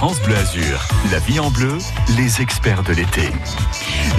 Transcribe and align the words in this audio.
France 0.00 0.22
Bleu 0.22 0.34
Azur. 0.34 0.88
La 1.12 1.18
vie 1.18 1.38
en 1.40 1.50
bleu, 1.50 1.76
les 2.16 2.40
experts 2.40 2.82
de 2.84 2.94
l'été. 2.94 3.28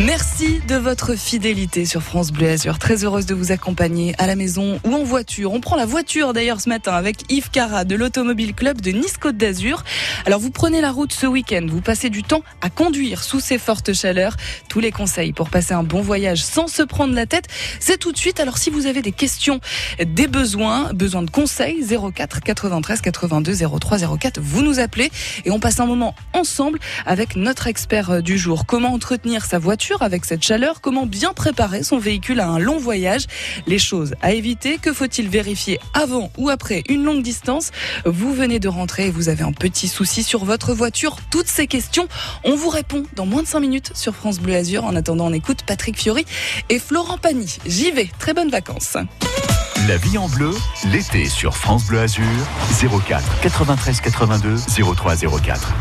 Merci 0.06 0.62
de 0.68 0.76
votre 0.76 1.16
fidélité 1.16 1.86
sur 1.86 2.04
France 2.04 2.32
Bleu 2.32 2.50
Azur. 2.50 2.78
Très 2.78 3.04
heureuse 3.04 3.26
de 3.26 3.34
vous 3.34 3.52
accompagner 3.52 4.14
à 4.20 4.28
la 4.28 4.36
maison 4.36 4.80
ou 4.84 4.94
en 4.94 5.04
voiture. 5.04 5.52
On 5.52 5.60
prend 5.60 5.76
la 5.76 5.88
voiture 5.88 6.34
d'ailleurs 6.34 6.62
ce 6.62 6.70
matin 6.70 6.94
avec 6.94 7.32
Yves 7.32 7.50
Cara 7.50 7.84
de 7.84 7.96
l'Automobile 7.96 8.54
Club 8.54 8.80
de 8.80 8.92
Nice 8.92 9.18
Côte 9.18 9.38
d'Azur. 9.38 9.84
Alors 10.28 10.40
vous 10.40 10.52
prenez 10.52 10.82
la 10.82 10.92
route 10.92 11.14
ce 11.14 11.26
week-end, 11.26 11.66
vous 11.68 11.82
passez 11.82 12.12
du 12.12 12.22
temps 12.22 12.44
à 12.62 12.70
conduire 12.70 13.24
sous 13.24 13.40
ces 13.40 13.58
fortes 13.58 13.94
chaleurs. 13.94 14.38
Tous 14.70 14.82
les 14.82 14.92
conseils 14.92 15.34
pour 15.34 15.50
passer 15.50 15.74
un 15.74 15.84
bon 15.84 16.02
voyage 16.02 16.44
sans 16.44 16.68
se 16.68 16.84
prendre 16.84 17.16
la 17.16 17.26
tête, 17.26 17.48
c'est 17.80 17.98
tout 17.98 18.12
de 18.12 18.18
suite. 18.20 18.40
Alors 18.40 18.60
si 18.60 18.70
vous 18.70 18.86
avez 18.86 19.02
des 19.02 19.14
questions, 19.14 19.60
des 20.00 20.28
besoins, 20.28 20.94
besoin 20.94 21.24
de 21.24 21.32
conseils, 21.32 21.84
04 22.14 22.42
93 22.42 23.02
82 23.02 23.56
03 23.80 23.98
04, 24.20 24.40
vous 24.40 24.62
nous 24.62 24.78
appelez 24.78 25.10
et 25.44 25.50
on 25.50 25.60
passe 25.60 25.71
un 25.80 25.86
moment 25.86 26.16
ensemble 26.34 26.80
avec 27.06 27.36
notre 27.36 27.68
expert 27.68 28.22
du 28.22 28.38
jour. 28.38 28.66
Comment 28.66 28.94
entretenir 28.94 29.46
sa 29.46 29.60
voiture 29.60 30.02
avec 30.02 30.26
cette 30.26 30.44
chaleur, 30.44 30.82
comment 30.82 31.06
bien 31.06 31.34
préparer 31.34 31.84
son 31.84 31.98
véhicule 31.98 32.40
à 32.40 32.48
un 32.48 32.60
long 32.60 32.78
voyage, 32.78 33.28
les 33.68 33.80
choses 33.80 34.16
à 34.22 34.34
éviter, 34.34 34.78
que 34.78 34.94
faut-il 34.94 35.30
vérifier 35.30 35.80
avant 35.94 36.32
ou 36.38 36.50
après 36.50 36.84
une 36.90 37.04
longue 37.04 37.24
distance? 37.24 37.72
Vous 38.06 38.34
venez 38.34 38.60
de 38.60 38.68
rentrer 38.68 39.08
et 39.08 39.12
vous 39.12 39.30
avez 39.30 39.44
un 39.44 39.54
petit 39.54 39.88
souci 39.88 40.24
sur 40.24 40.46
votre 40.46 40.74
voiture. 40.74 41.18
Toutes 41.30 41.48
ces 41.48 41.68
questions, 41.68 42.08
on 42.44 42.56
vous 42.56 42.70
répond 42.70 43.04
dans 43.16 43.26
moins 43.26 43.44
de 43.44 43.48
5 43.48 43.60
minutes 43.60 43.92
sur 43.96 44.16
France 44.16 44.40
Bleu 44.40 44.56
Azur. 44.56 44.86
En 44.86 44.96
attendant, 44.96 45.28
on 45.28 45.34
écoute 45.34 45.60
Patrick 45.66 45.98
Fiori 45.98 46.26
et 46.70 46.80
Florent 46.80 47.18
Pagny. 47.18 47.58
J'y 47.66 47.92
vais. 47.92 48.10
Très 48.20 48.34
bonnes 48.34 48.50
vacances. 48.50 48.98
La 49.88 49.98
vie 49.98 50.18
en 50.18 50.28
bleu, 50.28 50.52
l'été 50.86 51.26
sur 51.28 51.58
France 51.58 51.86
Bleu 51.86 52.02
Azur, 52.02 52.26
04 53.08 53.42
93 53.42 54.02
82 54.02 54.56
03 54.96 55.16
04. 55.42 55.74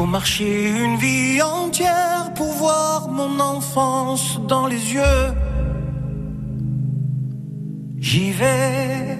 faut 0.00 0.06
marcher 0.06 0.70
une 0.70 0.96
vie 0.96 1.42
entière 1.42 2.32
pour 2.34 2.52
voir 2.52 3.10
mon 3.10 3.38
enfance 3.38 4.40
dans 4.48 4.66
les 4.66 4.94
yeux. 4.94 5.34
J'y 8.12 8.32
vais. 8.32 9.18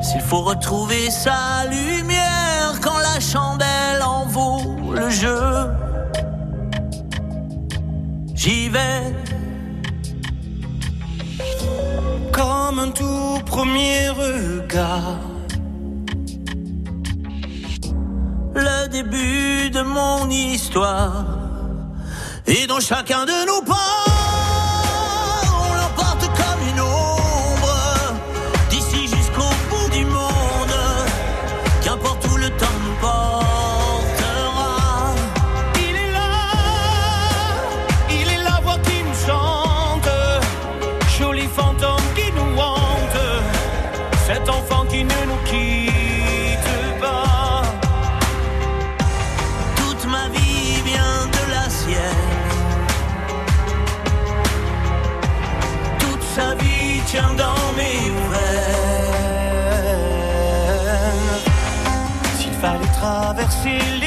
S'il 0.00 0.20
faut 0.20 0.42
retrouver 0.42 1.10
sa 1.10 1.64
lumière 1.68 2.78
quand 2.80 2.98
la 2.98 3.18
chandelle 3.18 4.00
en 4.04 4.24
vaut 4.26 4.76
le 4.92 5.10
jeu. 5.10 5.42
J'y 8.32 8.68
vais. 8.68 9.12
Comme 12.30 12.78
un 12.78 12.92
tout 12.92 13.40
premier 13.44 14.10
regard 14.10 15.18
le 18.54 18.86
début 18.86 19.68
de 19.70 19.82
mon 19.82 20.30
histoire. 20.30 21.24
Et 22.46 22.68
dans 22.68 22.78
chacun 22.78 23.24
de 23.24 23.46
nos 23.48 23.62
pas, 23.62 24.17
see 63.62 63.97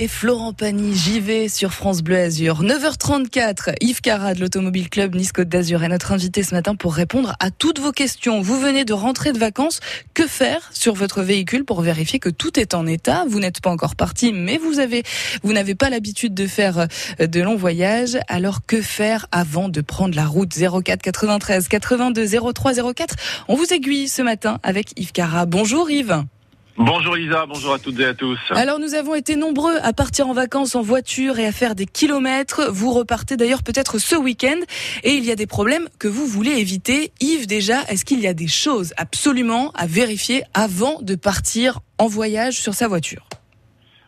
et 0.00 0.08
Florent 0.08 0.54
Pagny, 0.54 0.94
j'y 0.94 1.20
vais 1.20 1.50
sur 1.50 1.74
France 1.74 2.00
Bleu 2.00 2.16
Azur. 2.16 2.62
9h34, 2.62 3.74
Yves 3.82 4.00
Cara 4.00 4.32
de 4.32 4.40
l'Automobile 4.40 4.88
Club 4.88 5.14
Nice 5.14 5.30
Côte 5.30 5.50
d'Azur 5.50 5.84
est 5.84 5.88
notre 5.88 6.12
invité 6.12 6.42
ce 6.42 6.54
matin 6.54 6.74
pour 6.74 6.94
répondre 6.94 7.36
à 7.38 7.50
toutes 7.50 7.80
vos 7.80 7.92
questions. 7.92 8.40
Vous 8.40 8.58
venez 8.58 8.86
de 8.86 8.94
rentrer 8.94 9.34
de 9.34 9.38
vacances, 9.38 9.80
que 10.14 10.26
faire 10.26 10.70
sur 10.72 10.94
votre 10.94 11.20
véhicule 11.20 11.66
pour 11.66 11.82
vérifier 11.82 12.18
que 12.18 12.30
tout 12.30 12.58
est 12.58 12.72
en 12.72 12.86
état? 12.86 13.26
Vous 13.28 13.40
n'êtes 13.40 13.60
pas 13.60 13.68
encore 13.68 13.94
parti, 13.94 14.32
mais 14.32 14.56
vous 14.56 14.78
avez, 14.78 15.02
vous 15.42 15.52
n'avez 15.52 15.74
pas 15.74 15.90
l'habitude 15.90 16.32
de 16.32 16.46
faire 16.46 16.86
euh, 17.20 17.26
de 17.26 17.40
longs 17.42 17.56
voyages. 17.56 18.16
Alors 18.26 18.64
que 18.66 18.80
faire 18.80 19.26
avant 19.32 19.68
de 19.68 19.82
prendre 19.82 20.16
la 20.16 20.24
route? 20.24 20.54
04 20.56 21.02
93 21.02 21.68
82 21.68 22.26
03 22.54 22.94
04 22.94 23.16
On 23.48 23.54
vous 23.54 23.70
aiguille 23.70 24.08
ce 24.08 24.22
matin 24.22 24.60
avec 24.62 24.98
Yves 24.98 25.12
Cara. 25.12 25.44
Bonjour 25.44 25.90
Yves. 25.90 26.24
Bonjour 26.76 27.14
Lisa, 27.14 27.46
bonjour 27.46 27.74
à 27.74 27.78
toutes 27.78 27.98
et 28.00 28.04
à 28.06 28.14
tous. 28.14 28.38
Alors 28.50 28.78
nous 28.78 28.94
avons 28.94 29.14
été 29.14 29.36
nombreux 29.36 29.76
à 29.82 29.92
partir 29.92 30.28
en 30.28 30.32
vacances 30.32 30.74
en 30.74 30.82
voiture 30.82 31.38
et 31.38 31.46
à 31.46 31.52
faire 31.52 31.74
des 31.74 31.86
kilomètres. 31.86 32.70
Vous 32.70 32.92
repartez 32.92 33.36
d'ailleurs 33.36 33.62
peut-être 33.62 33.98
ce 33.98 34.16
week-end 34.16 34.58
et 35.02 35.12
il 35.12 35.24
y 35.24 35.30
a 35.30 35.36
des 35.36 35.46
problèmes 35.46 35.88
que 35.98 36.08
vous 36.08 36.26
voulez 36.26 36.52
éviter. 36.52 37.12
Yves 37.20 37.46
déjà, 37.46 37.82
est-ce 37.88 38.04
qu'il 38.04 38.20
y 38.20 38.26
a 38.26 38.34
des 38.34 38.48
choses 38.48 38.94
absolument 38.96 39.72
à 39.74 39.86
vérifier 39.86 40.42
avant 40.54 41.00
de 41.02 41.14
partir 41.14 41.80
en 41.98 42.06
voyage 42.06 42.60
sur 42.60 42.74
sa 42.74 42.88
voiture? 42.88 43.26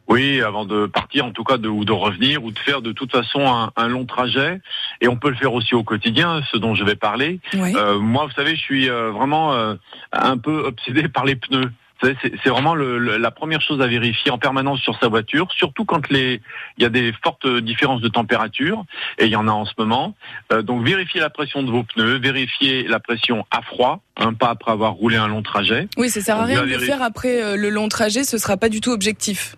Oui, 0.09 0.43
avant 0.43 0.65
de 0.65 0.87
partir 0.87 1.25
en 1.25 1.31
tout 1.31 1.45
cas 1.45 1.59
de, 1.59 1.69
ou 1.69 1.85
de 1.85 1.93
revenir 1.93 2.45
ou 2.45 2.51
de 2.51 2.59
faire 2.59 2.83
de 2.83 2.93
toute 2.93 3.13
façon 3.13 3.41
un, 3.47 3.71
un 3.77 3.89
long 3.89 4.05
trajet. 4.05 4.61
Et 5.01 5.09
on 5.09 5.17
peut 5.17 5.31
le 5.31 5.37
faire 5.37 5.55
aussi 5.55 5.75
au 5.75 5.85
quotidien, 5.85 6.43
ce 6.51 6.57
dont 6.57 6.75
je 6.75 6.85
vais 6.85 6.97
parler. 6.97 7.41
Oui. 7.55 7.73
Euh, 7.77 7.99
moi, 7.99 8.27
vous 8.27 8.33
savez, 8.33 8.57
je 8.57 8.61
suis 8.61 8.91
euh, 8.91 9.11
vraiment 9.11 9.55
euh, 9.55 9.75
un 10.13 10.39
peu 10.39 10.65
obsédé 10.67 11.09
par 11.09 11.25
les 11.25 11.37
pneus. 11.37 11.71
C'est 12.03 12.49
vraiment 12.49 12.75
le- 12.75 12.99
le- 12.99 13.17
la 13.17 13.31
première 13.31 13.61
chose 13.61 13.81
à 13.81 13.87
vérifier 13.87 14.31
en 14.31 14.39
permanence 14.39 14.81
sur 14.81 14.99
sa 14.99 15.09
voiture, 15.09 15.47
surtout 15.57 15.85
quand 15.85 16.11
les, 16.11 16.41
il 16.79 16.83
y 16.83 16.87
a 16.87 16.89
des 16.89 17.13
fortes 17.23 17.47
différences 17.47 18.01
de 18.01 18.09
température, 18.09 18.85
et 19.19 19.27
il 19.27 19.31
y 19.31 19.37
en 19.37 19.47
a 19.47 19.53
en 19.53 19.65
ce 19.65 19.73
moment. 19.79 20.15
Euh, 20.53 20.63
donc 20.63 20.85
vérifiez 20.85 21.21
la 21.21 21.31
pression 21.31 21.63
de 21.63 21.71
vos 21.71 21.85
pneus, 21.85 22.19
vérifiez 22.19 22.83
la 22.89 22.99
pression 23.01 23.47
à 23.51 23.63
froid, 23.63 24.01
hein, 24.17 24.35
pas 24.35 24.51
après 24.51 24.73
avoir 24.73 24.93
roulé 24.93 25.17
un 25.17 25.29
long 25.29 25.43
trajet. 25.43 25.89
Oui, 25.97 26.11
ça 26.11 26.21
sert 26.21 26.37
à 26.39 26.45
rien 26.45 26.63
de 26.63 26.67
le 26.71 26.79
faire 26.79 27.03
après 27.03 27.43
euh, 27.43 27.57
le 27.57 27.71
long 27.71 27.89
trajet, 27.89 28.25
ce 28.25 28.37
sera 28.39 28.57
pas 28.57 28.69
du 28.69 28.81
tout 28.81 28.91
objectif. 28.91 29.57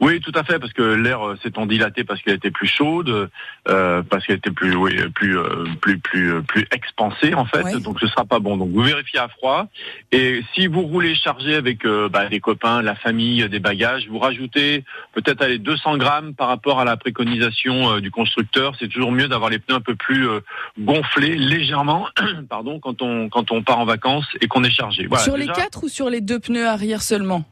Oui, 0.00 0.20
tout 0.20 0.32
à 0.34 0.44
fait, 0.44 0.58
parce 0.58 0.72
que 0.72 0.82
l'air 0.82 1.26
euh, 1.26 1.38
s'étant 1.42 1.66
dilaté 1.66 2.04
parce 2.04 2.22
qu'elle 2.22 2.36
était 2.36 2.50
plus 2.50 2.66
chaude, 2.66 3.28
euh, 3.68 4.02
parce 4.02 4.24
qu'elle 4.24 4.36
était 4.36 4.50
plus, 4.50 4.74
oui, 4.74 4.96
plus, 5.14 5.38
euh, 5.38 5.66
plus, 5.80 5.98
plus, 5.98 6.42
plus 6.42 6.66
expansée 6.72 7.34
en 7.34 7.44
fait. 7.44 7.62
Ouais. 7.62 7.80
Donc 7.80 8.00
ce 8.00 8.06
sera 8.06 8.24
pas 8.24 8.38
bon. 8.38 8.56
Donc 8.56 8.70
vous 8.70 8.82
vérifiez 8.82 9.18
à 9.20 9.28
froid. 9.28 9.66
Et 10.10 10.42
si 10.54 10.66
vous 10.66 10.82
roulez 10.82 11.14
chargé 11.14 11.54
avec 11.54 11.84
euh, 11.84 12.08
bah, 12.08 12.28
des 12.28 12.40
copains, 12.40 12.80
la 12.80 12.94
famille, 12.94 13.46
des 13.48 13.58
bagages, 13.58 14.08
vous 14.08 14.18
rajoutez 14.18 14.84
peut-être 15.12 15.42
aller 15.42 15.58
200 15.58 15.98
grammes 15.98 16.34
par 16.34 16.48
rapport 16.48 16.80
à 16.80 16.84
la 16.84 16.96
préconisation 16.96 18.00
du 18.00 18.10
constructeur. 18.10 18.74
C'est 18.78 18.88
toujours 18.88 19.12
mieux 19.12 19.28
d'avoir 19.28 19.50
les 19.50 19.58
pneus 19.58 19.76
un 19.76 19.80
peu 19.80 19.94
plus 19.94 20.28
euh, 20.28 20.40
gonflés 20.78 21.36
légèrement, 21.36 22.08
pardon, 22.48 22.80
quand 22.80 23.02
on 23.02 23.28
quand 23.28 23.52
on 23.52 23.62
part 23.62 23.80
en 23.80 23.84
vacances 23.84 24.26
et 24.40 24.46
qu'on 24.46 24.64
est 24.64 24.70
chargé. 24.70 25.06
Voilà, 25.06 25.24
sur 25.24 25.36
les 25.36 25.46
quatre 25.46 25.84
ou 25.84 25.88
sur 25.88 26.08
les 26.10 26.20
deux 26.20 26.38
pneus 26.38 26.66
arrière 26.66 27.02
seulement? 27.02 27.44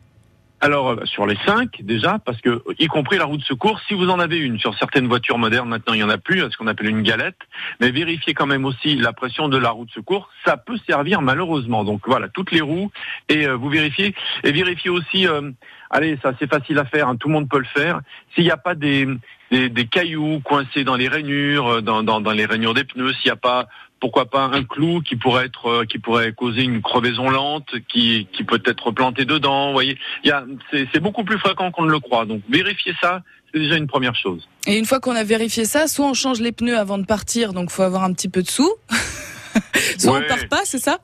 Alors 0.60 0.88
euh, 0.90 1.05
sur 1.05 1.25
les 1.26 1.37
cinq 1.46 1.82
déjà, 1.82 2.19
parce 2.19 2.40
que 2.40 2.62
y 2.78 2.87
compris 2.87 3.16
la 3.16 3.25
roue 3.26 3.37
de 3.37 3.44
secours, 3.44 3.81
si 3.87 3.94
vous 3.94 4.08
en 4.10 4.19
avez 4.19 4.38
une 4.38 4.58
sur 4.58 4.76
certaines 4.76 5.06
voitures 5.06 5.38
modernes, 5.38 5.69
maintenant 5.69 5.94
il 5.94 6.00
y 6.00 6.02
en 6.02 6.08
a 6.08 6.19
plus, 6.19 6.40
ce 6.50 6.56
qu'on 6.56 6.66
appelle 6.66 6.88
une 6.88 7.02
galette, 7.02 7.38
mais 7.81 7.90
vérifiez 7.93 8.34
quand 8.34 8.46
même 8.46 8.64
aussi 8.64 8.96
la 8.96 9.12
pression 9.12 9.49
de 9.49 9.56
la 9.56 9.70
roue 9.70 9.84
de 9.84 9.90
secours, 9.93 10.28
ça 10.44 10.56
peut 10.56 10.78
servir 10.88 11.22
malheureusement. 11.22 11.84
Donc 11.84 12.02
voilà, 12.06 12.28
toutes 12.28 12.50
les 12.50 12.60
roues 12.60 12.90
et 13.28 13.46
euh, 13.46 13.55
vous 13.55 13.69
vérifiez 13.69 14.14
et 14.43 14.50
vérifiez 14.50 14.90
aussi. 14.90 15.28
euh, 15.28 15.52
allez, 15.90 16.19
ça 16.22 16.32
c'est 16.38 16.50
facile 16.50 16.78
à 16.78 16.84
faire, 16.84 17.08
hein, 17.08 17.16
tout 17.16 17.28
le 17.28 17.34
monde 17.34 17.49
peut 17.49 17.61
le 17.61 17.64
faire. 17.64 18.00
S'il 18.34 18.44
n'y 18.44 18.50
a 18.50 18.56
pas 18.56 18.75
des, 18.75 19.06
des 19.52 19.87
cailloux 19.87 20.40
coincés 20.40 20.82
dans 20.82 20.96
les 20.96 21.08
rainures, 21.08 21.82
dans 21.82 22.02
dans, 22.02 22.20
dans 22.20 22.32
les 22.32 22.46
rainures 22.46 22.75
des 22.75 22.84
pneus, 22.84 23.12
s'il 23.14 23.26
n'y 23.26 23.32
a 23.32 23.37
pas 23.37 23.69
pourquoi 24.00 24.26
pas 24.26 24.44
un 24.44 24.62
clou 24.64 25.00
qui 25.00 25.16
pourrait 25.16 25.46
être 25.46 25.66
euh, 25.68 25.84
qui 25.84 25.98
pourrait 25.98 26.32
causer 26.32 26.62
une 26.62 26.80
crevaison 26.82 27.28
lente 27.30 27.68
qui 27.88 28.28
qui 28.32 28.44
peut 28.44 28.62
être 28.64 28.90
planté 28.92 29.24
dedans 29.24 29.66
vous 29.68 29.72
voyez 29.72 29.98
il 30.24 30.28
y 30.28 30.30
a 30.32 30.44
c'est 30.72 31.00
beaucoup 31.00 31.24
plus 31.24 31.38
fréquent 31.38 31.70
qu'on 31.70 31.84
ne 31.84 31.90
le 31.90 32.00
croit 32.00 32.24
donc 32.26 32.42
vérifiez 32.48 32.94
ça 33.00 33.22
c'est 33.52 33.60
déjà 33.60 33.76
une 33.76 33.86
première 33.86 34.14
chose 34.14 34.46
Et 34.66 34.76
une 34.78 34.84
fois 34.84 35.00
qu'on 35.00 35.16
a 35.16 35.24
vérifié 35.24 35.64
ça, 35.64 35.88
soit 35.88 36.04
on 36.06 36.12
change 36.12 36.38
les 36.40 36.52
pneus 36.52 36.76
avant 36.76 36.98
de 36.98 37.06
partir, 37.06 37.54
donc 37.54 37.70
faut 37.70 37.82
avoir 37.82 38.04
un 38.04 38.12
petit 38.12 38.28
peu 38.28 38.42
de 38.42 38.50
sous. 38.50 38.70
soit 39.98 40.12
Ouais. 40.12 40.24
on 40.24 40.28
part 40.28 40.48
pas, 40.50 40.60
c'est 40.64 40.78
ça? 40.78 40.98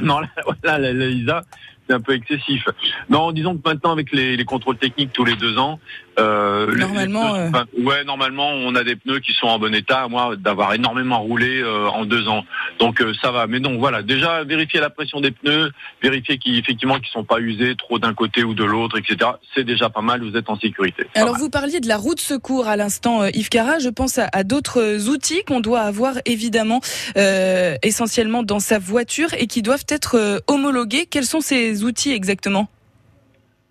Non 0.00 0.20
là, 0.20 0.28
la- 0.62 0.78
la 0.78 0.92
Lisa 1.08 1.42
c'est 1.88 1.94
un 1.94 2.00
peu 2.00 2.12
excessif. 2.14 2.64
Non 3.08 3.32
disons 3.32 3.56
que 3.56 3.62
maintenant 3.68 3.92
avec 3.92 4.12
les, 4.12 4.36
les 4.36 4.44
contrôles 4.44 4.78
techniques 4.78 5.12
tous 5.12 5.24
les 5.24 5.36
deux 5.36 5.58
ans 5.58 5.78
euh, 6.18 6.66
les- 6.68 6.74
les 6.74 6.80
Normalement, 6.80 7.34
pneus- 7.34 7.38
euh. 7.40 7.48
enfin, 7.48 7.64
ouais 7.78 8.04
normalement 8.04 8.48
on 8.50 8.74
a 8.76 8.84
des 8.84 8.94
pneus 8.96 9.18
qui 9.18 9.32
sont 9.32 9.48
en 9.48 9.58
bon 9.58 9.74
état 9.74 10.06
moi 10.08 10.36
d'avoir 10.36 10.72
énormément 10.74 11.20
roulé 11.20 11.60
euh, 11.60 11.88
en 11.88 12.04
deux 12.04 12.28
ans. 12.28 12.44
Donc 12.78 13.00
euh, 13.00 13.12
ça 13.20 13.30
va. 13.32 13.46
Mais 13.48 13.58
non 13.60 13.78
voilà. 13.78 14.02
Déjà 14.02 14.44
vérifier 14.44 14.78
la 14.80 14.90
pression 14.90 15.20
des 15.20 15.32
pneus 15.32 15.72
vérifier 16.02 16.38
qu'ils 16.38 16.56
effectivement 16.58 16.98
qu'ils 17.00 17.08
sont 17.08 17.24
pas 17.24 17.40
usés 17.40 17.74
trop 17.76 17.98
d'un 17.98 18.14
côté 18.14 18.44
ou 18.44 18.54
de 18.54 18.64
l'autre 18.64 18.96
etc 18.98 19.32
c'est 19.54 19.64
déjà 19.64 19.90
pas 19.90 20.02
mal. 20.02 20.22
Vous 20.22 20.36
êtes 20.36 20.48
en 20.50 20.58
sécurité. 20.58 21.04
Alors 21.16 21.36
vous 21.36 21.50
parliez 21.50 21.80
de 21.80 21.88
la 21.88 21.96
roue 21.96 22.14
de 22.14 22.20
secours 22.20 22.68
à 22.68 22.76
l'instant, 22.76 23.24
Yves 23.26 23.48
Cara. 23.48 23.78
Je 23.80 23.88
pense 23.88 24.18
à, 24.18 24.28
à 24.32 24.44
d'autres 24.44 25.08
outils 25.08 25.42
qu'on 25.44 25.60
doit 25.60 25.80
avoir 25.80 26.14
évidemment 26.26 26.80
essentiellement 27.82 28.42
dans 28.42 28.60
sa 28.60 28.78
voiture 28.78 29.28
et 29.38 29.46
qui 29.46 29.62
doivent 29.62 29.84
être 29.88 30.42
homologués. 30.46 31.06
Quels 31.06 31.24
sont 31.24 31.40
ces 31.40 31.73
outils 31.82 32.12
exactement? 32.12 32.68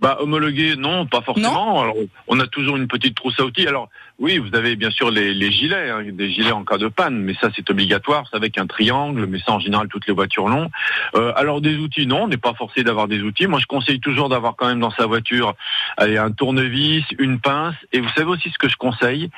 Bah 0.03 0.17
homologué, 0.19 0.75
non, 0.75 1.05
pas 1.05 1.21
forcément. 1.21 1.81
Alors, 1.81 1.95
on 2.27 2.37
a 2.41 2.45
toujours 2.47 2.75
une 2.75 2.89
petite 2.89 3.15
trousse 3.15 3.39
à 3.39 3.45
outils. 3.45 3.65
Alors 3.67 3.87
oui, 4.19 4.37
vous 4.37 4.53
avez 4.53 4.75
bien 4.75 4.91
sûr 4.91 5.09
les, 5.11 5.33
les 5.33 5.49
gilets, 5.49 5.89
hein, 5.89 6.03
des 6.11 6.29
gilets 6.29 6.51
en 6.51 6.65
cas 6.65 6.77
de 6.77 6.89
panne, 6.89 7.19
mais 7.19 7.33
ça 7.41 7.49
c'est 7.55 7.67
obligatoire, 7.69 8.25
c'est 8.29 8.35
avec 8.35 8.57
un 8.57 8.67
triangle, 8.67 9.25
mais 9.27 9.39
ça 9.39 9.53
en 9.53 9.59
général 9.59 9.87
toutes 9.87 10.05
les 10.05 10.13
voitures 10.13 10.49
l'ont. 10.49 10.69
Euh, 11.15 11.31
alors 11.37 11.61
des 11.61 11.77
outils, 11.77 12.05
non, 12.05 12.23
on 12.23 12.27
n'est 12.27 12.35
pas 12.37 12.53
forcé 12.53 12.83
d'avoir 12.83 13.07
des 13.07 13.21
outils. 13.21 13.47
Moi 13.47 13.59
je 13.59 13.65
conseille 13.65 14.01
toujours 14.01 14.27
d'avoir 14.27 14.57
quand 14.57 14.67
même 14.67 14.81
dans 14.81 14.91
sa 14.91 15.05
voiture 15.05 15.55
allez, 15.95 16.17
un 16.17 16.31
tournevis, 16.31 17.05
une 17.17 17.39
pince, 17.39 17.75
et 17.93 18.01
vous 18.01 18.09
savez 18.09 18.27
aussi 18.29 18.49
ce 18.49 18.57
que 18.57 18.67
je 18.67 18.75
conseille, 18.75 19.29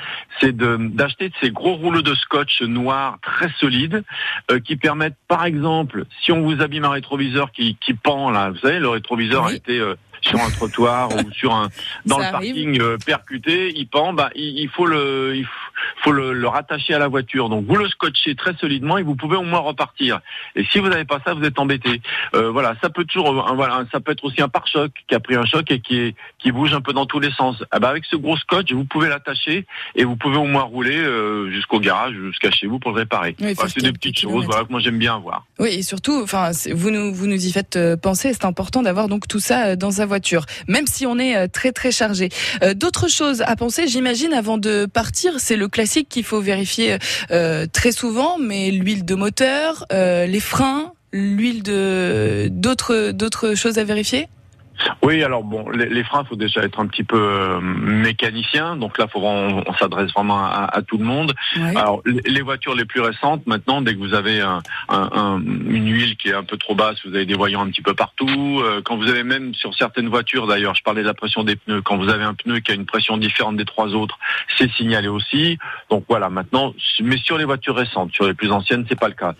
c'est 0.41 0.55
de- 0.57 0.77
d'acheter 0.81 1.29
de 1.29 1.35
ces 1.41 1.51
gros 1.51 1.75
rouleaux 1.75 2.01
de 2.01 2.15
scotch 2.15 2.63
noir 2.63 3.19
très 3.21 3.49
solides 3.59 4.03
euh, 4.49 4.59
qui 4.59 4.75
permettent 4.77 5.15
par 5.27 5.45
exemple, 5.45 6.05
si 6.23 6.31
on 6.31 6.41
vous 6.41 6.61
abîme 6.63 6.85
un 6.85 6.89
rétroviseur 6.89 7.51
qui, 7.51 7.75
qui 7.79 7.93
pend 7.93 8.31
là, 8.31 8.49
vous 8.49 8.57
savez, 8.57 8.79
le 8.79 8.89
rétroviseur 8.89 9.45
Oui. 9.45 9.53
a 9.53 9.55
été 9.55 9.79
euh, 9.79 9.93
sur 10.21 10.39
un 10.41 10.49
trottoir 10.49 11.09
ou 11.15 11.31
sur 11.31 11.53
un 11.53 11.69
dans 12.05 12.19
Ça 12.19 12.29
le 12.31 12.35
arrive. 12.35 12.53
parking 12.55 12.81
euh, 12.81 12.97
percuté, 13.05 13.71
il 13.75 13.87
pend, 13.87 14.13
bah, 14.13 14.29
il, 14.35 14.59
il 14.59 14.69
faut 14.69 14.85
le 14.85 15.33
il 15.35 15.45
faut- 16.03 16.11
le, 16.11 16.33
le 16.33 16.47
rattacher 16.47 16.93
à 16.93 16.99
la 16.99 17.07
voiture. 17.07 17.49
Donc 17.49 17.65
vous 17.67 17.75
le 17.75 17.87
scotchez 17.87 18.35
très 18.35 18.55
solidement 18.57 18.97
et 18.97 19.03
vous 19.03 19.15
pouvez 19.15 19.35
au 19.37 19.43
moins 19.43 19.59
repartir. 19.59 20.19
Et 20.55 20.63
si 20.65 20.79
vous 20.79 20.87
n'avez 20.87 21.05
pas 21.05 21.19
ça, 21.25 21.33
vous 21.33 21.43
êtes 21.43 21.57
embêté. 21.59 22.01
Euh, 22.35 22.51
voilà, 22.51 22.75
ça 22.81 22.89
peut 22.89 23.03
toujours 23.05 23.31
euh, 23.31 23.51
un- 23.51 23.55
voilà, 23.55 23.83
ça 23.91 23.99
peut 23.99 24.11
être 24.11 24.23
aussi 24.23 24.41
un 24.41 24.47
pare-choc 24.49 24.91
qui 25.07 25.15
a 25.15 25.19
pris 25.19 25.35
un 25.35 25.45
choc 25.45 25.69
et 25.71 25.79
qui 25.79 25.97
est 25.99 26.15
qui 26.39 26.51
bouge 26.51 26.73
un 26.73 26.81
peu 26.81 26.93
dans 26.93 27.05
tous 27.05 27.19
les 27.19 27.31
sens. 27.31 27.63
Ah 27.71 27.79
bah, 27.79 27.89
avec 27.89 28.05
ce 28.05 28.15
gros 28.15 28.37
scotch, 28.37 28.71
vous 28.71 28.85
pouvez 28.85 29.09
l'attacher 29.09 29.65
et 29.95 30.03
vous 30.03 30.15
pouvez 30.15 30.37
au 30.37 30.45
moins 30.45 30.63
rouler 30.63 30.97
euh, 30.97 31.49
jusqu'au 31.51 31.79
garage, 31.79 32.13
jusqu'à 32.13 32.51
chez 32.51 32.67
vous 32.67 32.79
pour 32.79 32.91
le 32.91 32.97
réparer. 32.97 33.35
Oui, 33.41 33.53
Voilà, 33.53 33.69
c'est 33.73 33.81
des 33.81 33.91
petites 33.91 34.15
kilomètres. 34.15 34.41
choses 34.41 34.45
voilà, 34.49 34.65
que 34.65 34.71
moi 34.71 34.79
j'aime 34.79 34.97
bien 34.99 35.15
avoir. 35.15 35.45
Oui, 35.59 35.69
et 35.69 35.81
surtout, 35.81 36.21
enfin, 36.23 36.51
vous 36.73 36.91
nous 36.91 37.13
vous 37.13 37.27
nous 37.27 37.45
y 37.45 37.51
faites 37.51 37.75
euh, 37.75 37.97
penser. 37.97 38.33
C'est 38.33 38.45
important 38.45 38.81
d'avoir 38.83 39.07
donc 39.07 39.27
tout 39.27 39.39
ça 39.39 39.75
dans 39.75 39.91
sa 39.91 40.05
voiture, 40.05 40.14
même 40.67 40.87
si 40.87 41.05
on 41.05 41.17
est 41.17 41.35
euh, 41.35 41.47
très 41.51 41.71
très 41.71 41.91
chargé. 41.91 42.29
Euh, 42.63 42.73
D'autres 42.73 43.09
choses 43.09 43.41
à 43.41 43.55
penser, 43.55 43.87
j'imagine, 43.87 44.33
avant 44.33 44.57
de 44.57 44.85
partir, 44.85 45.39
c'est 45.39 45.55
le 45.55 45.67
classique 45.67 46.09
qu'il 46.09 46.23
faut 46.23 46.41
vérifier 46.41 46.97
euh, 47.31 47.65
très 47.71 47.91
souvent, 47.91 48.37
mais 48.37 48.71
l'huile 48.71 49.05
de 49.05 49.15
moteur, 49.15 49.85
les 49.91 50.39
freins, 50.39 50.93
l'huile 51.11 51.63
de 51.63 52.49
d'autres 52.51 53.11
d'autres 53.11 53.55
choses 53.55 53.77
à 53.77 53.83
vérifier? 53.83 54.27
Oui, 55.01 55.23
alors 55.23 55.43
bon, 55.43 55.69
les, 55.69 55.87
les 55.87 56.03
freins, 56.03 56.23
faut 56.25 56.35
déjà 56.35 56.61
être 56.63 56.79
un 56.79 56.87
petit 56.87 57.03
peu 57.03 57.17
euh, 57.17 57.59
mécanicien. 57.61 58.75
Donc 58.75 58.97
là, 58.97 59.07
faut 59.07 59.19
vraiment- 59.21 59.63
on, 59.67 59.73
s'adresse 59.73 60.11
vraiment 60.13 60.43
à, 60.45 60.69
à 60.71 60.81
tout 60.81 60.97
le 60.97 61.05
monde. 61.05 61.33
Ouais. 61.57 61.75
Alors, 61.77 62.01
les 62.05 62.21
les 62.25 62.41
voitures 62.41 62.75
les 62.75 62.85
plus 62.85 63.01
récentes, 63.01 63.45
maintenant, 63.47 63.81
dès 63.81 63.93
que 63.93 63.99
vous 63.99 64.13
avez 64.13 64.41
un, 64.41 64.61
un- 64.89 65.09
un- 65.13 65.39
une 65.41 65.87
huile 65.91 66.17
qui 66.17 66.29
est 66.29 66.33
un 66.33 66.43
peu 66.43 66.57
trop 66.57 66.75
basse, 66.75 66.97
vous 67.05 67.15
avez 67.15 67.25
des 67.25 67.35
voyants 67.35 67.61
un 67.61 67.69
petit 67.69 67.81
peu 67.81 67.93
partout. 67.93 68.61
Euh, 68.63 68.81
quand 68.83 68.97
vous 68.97 69.07
avez 69.09 69.23
même 69.23 69.53
sur 69.53 69.73
certaines 69.75 70.09
voitures, 70.09 70.47
d'ailleurs, 70.47 70.75
je 70.75 70.83
parlais 70.83 71.01
de 71.01 71.07
la 71.07 71.13
pression 71.13 71.43
des 71.43 71.55
pneus. 71.55 71.81
Quand 71.81 71.97
vous 71.97 72.09
avez 72.09 72.23
un 72.23 72.33
pneu 72.33 72.59
qui 72.59 72.71
a 72.71 72.75
une 72.75 72.85
pression 72.85 73.17
différente 73.17 73.55
des 73.57 73.65
trois 73.65 73.93
autres, 73.95 74.17
c'est 74.57 74.71
signalé 74.73 75.07
aussi. 75.07 75.57
Donc 75.89 76.05
voilà, 76.09 76.29
maintenant, 76.29 76.73
mais 77.01 77.17
sur 77.17 77.37
les 77.37 77.45
voitures 77.45 77.75
récentes, 77.75 78.13
sur 78.13 78.25
les 78.27 78.33
plus 78.33 78.51
anciennes, 78.51 78.85
c'est 78.89 78.99
pas 78.99 79.07
le 79.07 79.13
cas. 79.13 79.33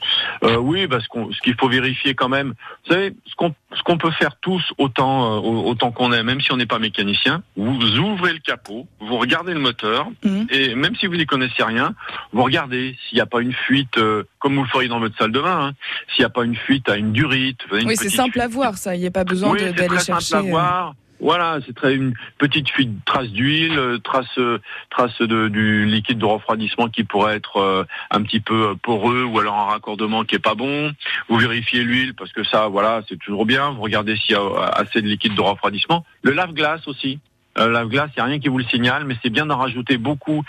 Euh, 0.43 0.57
oui, 0.57 0.87
parce 0.87 1.07
qu'on, 1.07 1.31
ce 1.31 1.39
qu'il 1.41 1.55
faut 1.55 1.67
vérifier 1.69 2.13
quand 2.15 2.29
même, 2.29 2.53
vous 2.87 2.93
savez, 2.93 3.13
ce 3.25 3.35
qu'on, 3.35 3.53
ce 3.73 3.83
qu'on 3.83 3.97
peut 3.97 4.11
faire 4.11 4.35
tous 4.41 4.63
autant, 4.77 5.24
euh, 5.25 5.39
autant 5.39 5.91
qu'on 5.91 6.11
est, 6.13 6.23
même 6.23 6.41
si 6.41 6.51
on 6.51 6.57
n'est 6.57 6.65
pas 6.65 6.79
mécanicien, 6.79 7.43
vous 7.57 7.97
ouvrez 7.99 8.33
le 8.33 8.39
capot, 8.39 8.87
vous 8.99 9.17
regardez 9.17 9.53
le 9.53 9.59
moteur, 9.59 10.07
Mhm. 10.23 10.47
et 10.49 10.75
même 10.75 10.95
si 10.95 11.07
vous 11.07 11.15
n'y 11.15 11.25
connaissez 11.25 11.63
rien, 11.63 11.93
vous 12.33 12.43
regardez 12.43 12.95
s'il 13.07 13.15
n'y 13.17 13.21
a 13.21 13.25
pas 13.25 13.41
une 13.41 13.53
fuite, 13.53 13.97
euh, 13.97 14.23
comme 14.39 14.55
vous 14.55 14.63
le 14.63 14.69
feriez 14.69 14.87
dans 14.87 14.99
votre 14.99 15.17
salle 15.17 15.31
de 15.31 15.39
bain, 15.41 15.67
hein, 15.67 15.73
s'il 16.13 16.21
n'y 16.21 16.25
a 16.25 16.29
pas 16.29 16.43
une 16.45 16.55
fuite 16.55 16.87
à 16.89 16.97
une 16.97 17.11
durite. 17.11 17.59
une 17.71 17.87
Oui, 17.87 17.95
c'est 17.97 18.09
simple 18.09 18.31
fuite 18.33 18.43
à 18.43 18.47
voir, 18.47 18.77
ça. 18.77 18.95
Il 18.95 19.01
n'y 19.01 19.07
a 19.07 19.11
pas 19.11 19.23
besoin 19.23 19.51
oui, 19.51 19.59
d'aller 19.59 19.87
très 19.87 20.03
chercher. 20.05 20.25
simple 20.25 20.45
à 20.45 20.47
euh, 20.47 20.49
voir. 20.51 20.95
Voilà, 21.25 21.57
c'est 21.65 21.75
très 21.75 21.95
une 21.95 22.13
petite 22.37 22.69
fuite, 22.69 23.03
trace 23.03 23.29
d'huile, 23.29 23.79
euh, 23.79 23.97
trace, 23.97 24.37
euh, 24.37 24.59
trace 24.91 25.17
de, 25.19 25.47
du 25.47 25.87
liquide 25.87 26.19
de 26.19 26.25
refroidissement 26.25 26.87
qui 26.87 27.03
pourrait 27.03 27.35
être 27.35 27.57
euh, 27.57 27.83
un 28.11 28.21
petit 28.21 28.39
peu 28.39 28.75
poreux 28.83 29.23
ou 29.23 29.39
alors 29.39 29.55
un 29.55 29.65
raccordement 29.71 30.23
qui 30.23 30.35
est 30.35 30.39
pas 30.39 30.53
bon. 30.53 30.93
Vous 31.27 31.37
vérifiez 31.37 31.83
l'huile 31.83 32.13
parce 32.13 32.31
que 32.31 32.43
ça, 32.43 32.67
voilà, 32.67 33.01
c'est 33.09 33.17
toujours 33.17 33.47
bien. 33.47 33.71
Vous 33.71 33.81
regardez 33.81 34.15
s'il 34.17 34.35
y 34.35 34.37
a 34.37 34.65
assez 34.75 35.01
de 35.01 35.07
liquide 35.07 35.33
de 35.33 35.41
refroidissement. 35.41 36.05
Le 36.21 36.31
lave-glace 36.31 36.87
aussi. 36.87 37.17
Euh, 37.57 37.69
la 37.69 37.85
glace, 37.85 38.09
il 38.15 38.19
n'y 38.19 38.21
a 38.21 38.25
rien 38.25 38.39
qui 38.39 38.49
vous 38.49 38.57
le 38.57 38.65
signale, 38.65 39.05
mais 39.05 39.15
c'est 39.23 39.29
bien 39.29 39.45
d'en 39.45 39.57
rajouter 39.57 39.97
beaucoup 39.97 40.43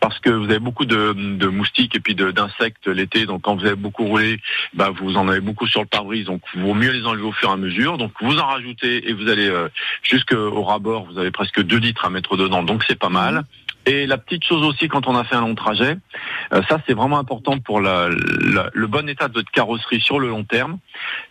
parce 0.00 0.18
que 0.20 0.30
vous 0.30 0.44
avez 0.44 0.58
beaucoup 0.58 0.84
de, 0.84 1.12
moustiques 1.48 1.94
et 1.96 2.00
puis 2.00 2.14
d'insectes 2.14 2.86
l'été. 2.86 3.26
Donc 3.26 3.42
quand 3.42 3.56
vous 3.56 3.66
avez 3.66 3.76
beaucoup 3.76 4.04
roulé, 4.04 4.40
bah, 4.74 4.90
vous 4.90 5.16
en 5.16 5.28
avez 5.28 5.40
beaucoup 5.40 5.66
sur 5.66 5.80
le 5.80 5.86
pare-brise. 5.86 6.26
Donc 6.26 6.42
il 6.54 6.62
vaut 6.62 6.74
mieux 6.74 6.90
les 6.90 7.04
enlever 7.06 7.24
au 7.24 7.32
fur 7.32 7.50
et 7.50 7.52
à 7.52 7.56
mesure. 7.56 7.98
Donc 7.98 8.12
vous 8.20 8.38
en 8.38 8.46
rajoutez 8.46 9.08
et 9.08 9.12
vous 9.12 9.28
allez 9.28 9.48
euh, 9.48 9.68
jusqu'au 10.02 10.62
rabord, 10.62 11.06
vous 11.06 11.18
avez 11.18 11.30
presque 11.30 11.62
2 11.62 11.76
litres 11.76 12.04
à 12.04 12.10
mettre 12.10 12.36
dedans. 12.36 12.62
Donc 12.62 12.84
c'est 12.86 12.98
pas 12.98 13.08
mal. 13.08 13.44
Et 13.86 14.06
la 14.06 14.18
petite 14.18 14.44
chose 14.44 14.64
aussi 14.64 14.88
quand 14.88 15.06
on 15.06 15.16
a 15.16 15.22
fait 15.24 15.36
un 15.36 15.42
long 15.42 15.54
trajet, 15.54 15.96
euh, 16.52 16.60
ça 16.68 16.80
c'est 16.86 16.94
vraiment 16.94 17.18
important 17.18 17.58
pour 17.58 17.80
le 17.80 18.86
bon 18.86 19.08
état 19.08 19.28
de 19.28 19.34
votre 19.34 19.50
carrosserie 19.52 20.00
sur 20.00 20.18
le 20.18 20.28
long 20.28 20.42
terme, 20.44 20.78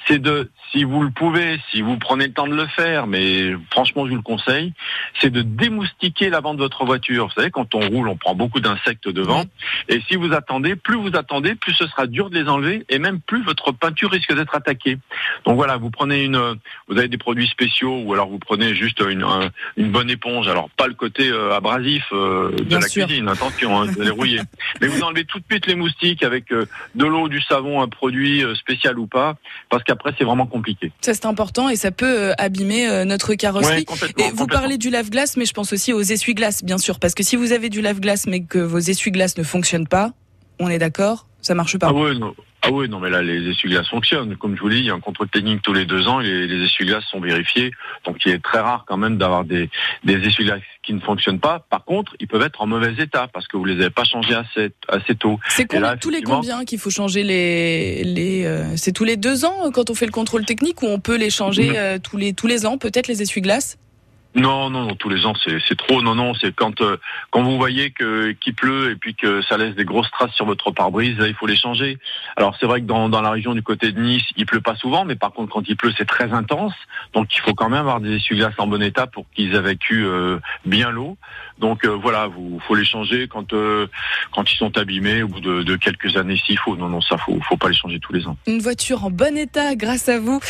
c'est 0.07 0.19
de, 0.19 0.49
si 0.71 0.83
vous 0.85 1.03
le 1.03 1.09
pouvez, 1.09 1.59
si 1.71 1.81
vous 1.81 1.97
prenez 1.97 2.27
le 2.27 2.33
temps 2.33 2.47
de 2.47 2.55
le 2.55 2.65
faire, 2.67 3.07
mais 3.07 3.53
franchement 3.71 4.05
je 4.05 4.11
vous 4.11 4.15
le 4.17 4.21
conseille, 4.21 4.73
c'est 5.19 5.29
de 5.29 5.41
démoustiquer 5.41 6.29
l'avant 6.29 6.53
de 6.53 6.59
votre 6.59 6.85
voiture. 6.85 7.27
Vous 7.27 7.33
savez, 7.33 7.51
quand 7.51 7.75
on 7.75 7.81
roule, 7.89 8.07
on 8.07 8.15
prend 8.15 8.35
beaucoup 8.35 8.59
d'insectes 8.61 9.09
devant. 9.09 9.43
Et 9.89 10.01
si 10.07 10.15
vous 10.15 10.31
attendez, 10.33 10.75
plus 10.75 10.95
vous 10.95 11.15
attendez, 11.15 11.55
plus 11.55 11.73
ce 11.73 11.87
sera 11.87 12.07
dur 12.07 12.29
de 12.29 12.39
les 12.39 12.47
enlever 12.49 12.85
et 12.89 12.99
même 12.99 13.19
plus 13.19 13.43
votre 13.43 13.71
peinture 13.73 14.11
risque 14.11 14.33
d'être 14.33 14.55
attaquée. 14.55 14.97
Donc 15.45 15.55
voilà, 15.55 15.75
vous 15.77 15.89
prenez 15.91 16.23
une, 16.23 16.37
vous 16.87 16.97
avez 16.97 17.07
des 17.09 17.17
produits 17.17 17.47
spéciaux 17.47 18.01
ou 18.05 18.13
alors 18.13 18.29
vous 18.29 18.39
prenez 18.39 18.75
juste 18.75 19.01
une, 19.01 19.23
un- 19.23 19.49
une 19.75 19.91
bonne 19.91 20.09
éponge. 20.09 20.47
Alors 20.47 20.69
pas 20.77 20.87
le 20.87 20.93
côté 20.93 21.29
euh, 21.29 21.53
abrasif 21.53 22.05
euh, 22.13 22.44
de 22.51 22.63
Bien 22.63 22.79
la 22.79 22.87
sûr. 22.87 23.05
cuisine, 23.05 23.27
attention, 23.27 23.79
hein, 23.81 23.85
vous 23.85 24.01
allez 24.01 24.09
rouiller. 24.09 24.41
Mais 24.81 24.87
vous 24.87 25.01
enlevez 25.01 25.25
tout 25.25 25.39
de 25.39 25.45
suite 25.49 25.65
les 25.67 25.75
moustiques 25.75 26.23
avec 26.23 26.51
euh, 26.51 26.65
de 26.95 27.05
l'eau, 27.05 27.29
du 27.29 27.41
savon, 27.41 27.81
un 27.81 27.87
produit 27.87 28.43
euh, 28.43 28.55
spécial 28.55 28.97
ou 28.99 29.07
pas, 29.07 29.35
parce 29.69 29.83
qu'après 29.83 30.13
c'est 30.17 30.23
vraiment 30.23 30.45
compliqué. 30.47 30.91
Ça 31.01 31.13
c'est 31.13 31.25
important 31.25 31.69
et 31.69 31.75
ça 31.75 31.91
peut 31.91 32.05
euh, 32.05 32.33
abîmer 32.37 32.87
euh, 32.87 33.05
notre 33.05 33.33
carrosserie. 33.35 33.85
Ouais, 33.89 34.25
Et 34.25 34.31
vous 34.31 34.47
parlez 34.47 34.77
du 34.77 34.89
lave-glace, 34.89 35.37
mais 35.37 35.45
je 35.45 35.53
pense 35.53 35.73
aussi 35.73 35.93
aux 35.93 36.01
essuie-glaces, 36.01 36.63
bien 36.63 36.77
sûr, 36.77 36.99
parce 36.99 37.13
que 37.15 37.23
si 37.23 37.35
vous 37.35 37.51
avez 37.51 37.69
du 37.69 37.81
lave-glace 37.81 38.27
mais 38.27 38.43
que 38.43 38.59
vos 38.59 38.79
essuie-glaces 38.79 39.37
ne 39.37 39.43
fonctionnent 39.43 39.87
pas, 39.87 40.11
on 40.59 40.69
est 40.69 40.79
d'accord, 40.79 41.27
ça 41.41 41.53
marche 41.55 41.77
pas. 41.77 41.87
Ah 41.89 41.93
ouais, 41.93 42.15
non. 42.15 42.33
Ah 42.67 42.71
ouais, 42.71 42.87
non, 42.87 42.99
mais 42.99 43.09
là, 43.09 43.21
les 43.21 43.49
essuie-glaces 43.49 43.87
fonctionnent. 43.89 44.35
Comme 44.37 44.55
je 44.55 44.61
vous 44.61 44.67
l'ai 44.67 44.75
dit, 44.77 44.81
il 44.83 44.87
y 44.87 44.91
a 44.91 44.93
un 44.93 44.99
contrôle 44.99 45.29
technique 45.29 45.61
tous 45.61 45.73
les 45.73 45.85
deux 45.85 46.07
ans 46.07 46.19
et 46.21 46.25
les, 46.25 46.47
les 46.47 46.65
essuie-glaces 46.65 47.03
sont 47.05 47.19
vérifiés. 47.19 47.71
Donc, 48.05 48.17
il 48.25 48.31
est 48.33 48.43
très 48.43 48.59
rare 48.59 48.85
quand 48.87 48.97
même 48.97 49.17
d'avoir 49.17 49.43
des, 49.45 49.69
des 50.03 50.15
essuie-glaces 50.15 50.61
qui 50.83 50.93
ne 50.93 50.99
fonctionnent 50.99 51.39
pas. 51.39 51.65
Par 51.69 51.83
contre, 51.83 52.15
ils 52.19 52.27
peuvent 52.27 52.41
être 52.43 52.61
en 52.61 52.67
mauvais 52.67 52.93
état 52.97 53.27
parce 53.33 53.47
que 53.47 53.57
vous 53.57 53.65
les 53.65 53.73
avez 53.75 53.89
pas 53.89 54.03
changés 54.03 54.35
assez, 54.35 54.71
assez 54.87 55.15
tôt. 55.15 55.39
C'est 55.49 55.67
tous 55.99 56.09
les 56.09 56.21
combien 56.21 56.63
qu'il 56.65 56.79
faut 56.79 56.89
changer 56.91 57.23
les 57.23 58.03
les 58.03 58.45
euh, 58.45 58.75
c'est 58.77 58.91
tous 58.91 59.03
les 59.03 59.17
deux 59.17 59.45
ans 59.45 59.65
euh, 59.65 59.71
quand 59.71 59.89
on 59.89 59.95
fait 59.95 60.05
le 60.05 60.11
contrôle 60.11 60.45
technique 60.45 60.81
ou 60.83 60.87
on 60.87 60.99
peut 60.99 61.17
les 61.17 61.29
changer 61.29 61.69
Mhm. 61.69 61.75
euh, 61.77 61.97
tous 62.01 62.17
les 62.17 62.33
tous 62.33 62.47
les 62.47 62.65
ans 62.65 62.77
peut-être 62.77 63.07
les 63.07 63.21
essuie-glaces? 63.21 63.77
Non, 64.35 64.69
non, 64.69 64.83
non, 64.83 64.95
tous 64.95 65.07
les 65.07 65.25
ans, 65.25 65.33
c'est 65.45 65.77
trop. 65.77 66.01
Non, 66.01 66.13
non, 66.13 66.33
c'est 66.33 66.53
quand 66.53 66.81
euh, 66.81 66.97
quand 67.31 67.41
vous 67.41 67.57
voyez 67.57 67.91
que 67.91 68.31
qu'il 68.33 68.53
pleut 68.53 68.91
et 68.91 68.95
puis 68.95 69.15
que 69.15 69.41
ça 69.41 69.55
laisse 69.55 69.75
des 69.75 69.85
grosses 69.85 70.11
traces 70.11 70.33
sur 70.33 70.45
votre 70.45 70.71
pare-brise, 70.71 71.15
il 71.19 71.33
faut 71.35 71.47
les 71.47 71.55
changer. 71.55 71.97
Alors 72.35 72.57
c'est 72.59 72.65
vrai 72.65 72.81
que 72.81 72.85
dans, 72.85 73.07
dans 73.07 73.21
la 73.21 73.31
région 73.31 73.53
du 73.53 73.63
côté 73.63 73.93
de 73.93 74.01
Nice, 74.01 74.25
il 74.35 74.45
pleut 74.45 74.59
pas 74.59 74.75
souvent, 74.75 75.05
mais 75.05 75.15
par 75.15 75.31
contre 75.31 75.53
quand 75.53 75.63
il 75.69 75.77
pleut, 75.77 75.93
c'est 75.97 76.05
très 76.05 76.33
intense. 76.33 76.73
Donc 77.13 77.33
il 77.33 77.39
faut 77.39 77.53
quand 77.53 77.69
même 77.69 77.79
avoir 77.79 78.01
des 78.01 78.17
essuie-glaces 78.17 78.55
en 78.57 78.67
bon 78.67 78.81
état 78.81 79.07
pour 79.07 79.25
qu'ils 79.33 79.55
évacuent 79.55 80.05
euh, 80.05 80.39
bien 80.65 80.91
l'eau. 80.91 81.17
Donc 81.59 81.85
euh, 81.85 81.91
voilà, 81.95 82.27
vous 82.27 82.59
faut 82.67 82.75
les 82.75 82.83
changer 82.83 83.29
quand 83.29 83.53
euh, 83.53 83.87
quand 84.33 84.51
ils 84.51 84.57
sont 84.57 84.77
abîmés 84.77 85.23
au 85.23 85.29
bout 85.29 85.39
de, 85.39 85.75
quelques 85.77 86.17
années 86.17 86.37
s'il 86.45 86.59
faut. 86.59 86.75
Non, 86.75 86.89
non, 86.89 86.99
ça 86.99 87.17
faut 87.17 87.39
faut 87.47 87.55
pas 87.55 87.69
les 87.69 87.75
changer 87.75 87.99
tous 87.99 88.11
les 88.11 88.27
ans. 88.27 88.35
Une 88.47 88.59
voiture 88.59 89.05
en 89.05 89.11
bon 89.11 89.37
état 89.37 89.75
grâce 89.75 90.09
à 90.09 90.19
vous. 90.19 90.41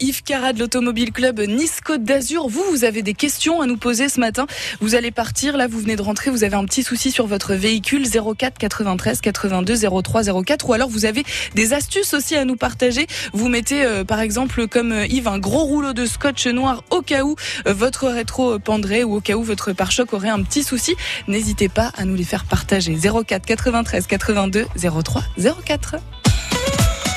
Yves 0.00 0.22
Cara 0.22 0.52
de 0.52 0.60
l'Automobile 0.60 1.10
Club 1.10 1.40
Nice 1.40 1.80
Côte 1.80 2.04
d'Azur. 2.04 2.46
Vous, 2.46 2.62
vous 2.70 2.84
avez 2.84 3.02
des 3.02 3.14
questions 3.14 3.31
à 3.60 3.66
nous 3.66 3.76
poser 3.76 4.08
ce 4.08 4.20
matin. 4.20 4.46
Vous 4.80 4.94
allez 4.94 5.10
partir, 5.10 5.56
là, 5.56 5.66
vous 5.66 5.80
venez 5.80 5.96
de 5.96 6.02
rentrer, 6.02 6.30
vous 6.30 6.44
avez 6.44 6.54
un 6.54 6.64
petit 6.64 6.82
souci 6.82 7.10
sur 7.10 7.26
votre 7.26 7.54
véhicule 7.54 8.04
04 8.08 8.58
93 8.58 9.20
82 9.20 10.02
03 10.02 10.22
04 10.44 10.68
ou 10.68 10.72
alors 10.72 10.88
vous 10.88 11.04
avez 11.04 11.24
des 11.54 11.72
astuces 11.72 12.14
aussi 12.14 12.36
à 12.36 12.44
nous 12.44 12.56
partager. 12.56 13.06
Vous 13.32 13.48
mettez, 13.48 13.84
euh, 13.84 14.04
par 14.04 14.20
exemple, 14.20 14.68
comme 14.68 14.92
euh, 14.92 15.06
Yves, 15.06 15.28
un 15.28 15.38
gros 15.38 15.64
rouleau 15.64 15.92
de 15.92 16.06
scotch 16.06 16.46
noir 16.46 16.84
au 16.90 17.00
cas 17.00 17.24
où 17.24 17.36
euh, 17.66 17.72
votre 17.72 18.08
rétro 18.08 18.58
pendrait 18.58 19.02
ou 19.02 19.16
au 19.16 19.20
cas 19.20 19.34
où 19.34 19.42
votre 19.42 19.72
pare-choc 19.72 20.12
aurait 20.12 20.28
un 20.28 20.42
petit 20.42 20.62
souci. 20.62 20.94
N'hésitez 21.26 21.68
pas 21.68 21.90
à 21.96 22.04
nous 22.04 22.14
les 22.14 22.24
faire 22.24 22.44
partager. 22.44 22.96
04 22.96 23.44
93 23.44 24.06
82 24.06 24.66
03 25.02 25.22
04. 25.64 25.96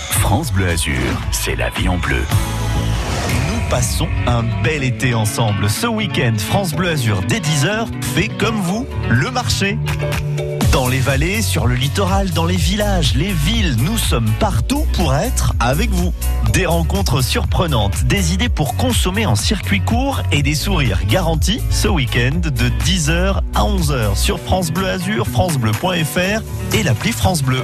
France 0.10 0.52
Bleu 0.52 0.70
Azur, 0.70 0.94
c'est 1.32 1.56
la 1.56 1.70
vie 1.70 1.88
en 1.88 1.98
bleu. 1.98 2.22
Passons 3.70 4.08
un 4.28 4.44
bel 4.64 4.84
été 4.84 5.14
ensemble. 5.16 5.70
Ce 5.70 5.88
week-end, 5.88 6.34
France 6.38 6.74
Bleu 6.74 6.90
Azur, 6.90 7.22
dès 7.28 7.40
10h, 7.40 7.88
fait 8.02 8.28
comme 8.28 8.56
vous, 8.62 8.86
le 9.10 9.32
marché. 9.32 9.78
Dans 10.72 10.88
les 10.88 11.00
vallées, 11.00 11.42
sur 11.42 11.66
le 11.66 11.76
littoral, 11.76 12.30
dans 12.32 12.46
les 12.46 12.58
villages, 12.58 13.16
les 13.16 13.32
villes, 13.32 13.76
nous 13.80 13.98
sommes 13.98 14.30
partout 14.40 14.86
pour 14.94 15.16
être 15.16 15.54
avec 15.60 15.90
vous. 15.90 16.14
Des 16.54 16.66
rencontres 16.66 17.22
surprenantes, 17.22 18.04
des 18.04 18.34
idées 18.34 18.50
pour 18.50 18.76
consommer 18.76 19.26
en 19.26 19.36
circuit 19.36 19.82
court 19.82 20.22
et 20.32 20.44
des 20.44 20.56
sourires 20.56 21.06
garantis 21.08 21.62
ce 21.72 21.88
week-end 21.88 22.40
de 22.44 22.70
10h 22.84 23.42
à 23.56 23.62
11h 23.62 24.16
sur 24.16 24.40
France 24.40 24.72
Bleu 24.72 24.88
Azur, 24.88 25.28
francebleu.fr 25.28 26.42
et 26.74 26.84
l'appli 26.84 27.12
France 27.12 27.42
Bleu. 27.42 27.64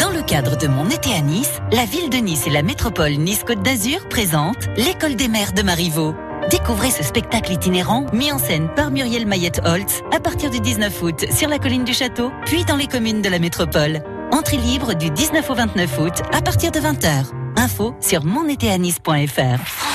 Dans 0.00 0.10
le 0.10 0.22
cadre 0.22 0.56
de 0.56 0.66
mon 0.66 0.88
été 0.88 1.12
à 1.12 1.20
Nice, 1.20 1.60
la 1.72 1.84
ville 1.84 2.10
de 2.10 2.16
Nice 2.16 2.46
et 2.46 2.50
la 2.50 2.62
métropole 2.62 3.12
Nice-Côte 3.12 3.62
d'Azur 3.62 4.08
présentent 4.08 4.68
l'école 4.76 5.16
des 5.16 5.28
mers 5.28 5.52
de 5.52 5.62
Marivaux. 5.62 6.14
Découvrez 6.50 6.90
ce 6.90 7.02
spectacle 7.02 7.52
itinérant 7.52 8.06
mis 8.12 8.32
en 8.32 8.38
scène 8.38 8.68
par 8.74 8.90
Muriel 8.90 9.26
Mayette-Holtz 9.26 10.02
à 10.12 10.20
partir 10.20 10.50
du 10.50 10.60
19 10.60 11.02
août 11.02 11.26
sur 11.30 11.48
la 11.48 11.58
colline 11.58 11.84
du 11.84 11.92
château, 11.92 12.30
puis 12.46 12.64
dans 12.64 12.76
les 12.76 12.86
communes 12.86 13.22
de 13.22 13.28
la 13.28 13.38
métropole. 13.38 14.02
Entrée 14.32 14.56
libre 14.56 14.94
du 14.94 15.10
19 15.10 15.50
au 15.50 15.54
29 15.54 15.98
août 15.98 16.22
à 16.32 16.40
partir 16.40 16.70
de 16.70 16.80
20h. 16.80 17.26
Info 17.56 17.94
sur 18.00 18.24
monétéanis.fr. 18.24 19.89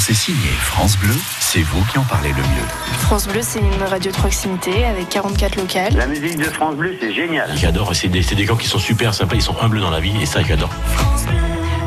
Quand 0.00 0.06
c'est 0.06 0.14
signé 0.14 0.48
France 0.62 0.96
Bleu, 0.96 1.14
c'est 1.40 1.60
vous 1.60 1.84
qui 1.84 1.98
en 1.98 2.04
parlez 2.04 2.30
le 2.30 2.36
mieux. 2.36 2.66
France 3.00 3.28
Bleu, 3.28 3.40
c'est 3.42 3.58
une 3.58 3.82
radio 3.82 4.10
de 4.10 4.16
proximité 4.16 4.86
avec 4.86 5.10
44 5.10 5.56
locales. 5.56 5.94
La 5.94 6.06
musique 6.06 6.38
de 6.38 6.44
France 6.44 6.74
Bleu, 6.74 6.96
c'est 6.98 7.12
génial. 7.12 7.50
J'adore, 7.54 7.94
c'est 7.94 8.08
des, 8.08 8.22
c'est 8.22 8.34
des 8.34 8.46
gens 8.46 8.56
qui 8.56 8.66
sont 8.66 8.78
super 8.78 9.12
sympas, 9.12 9.34
ils 9.34 9.42
sont 9.42 9.54
humbles 9.60 9.78
dans 9.78 9.90
la 9.90 10.00
vie 10.00 10.14
et 10.22 10.24
ça 10.24 10.42
j'adore. 10.42 10.70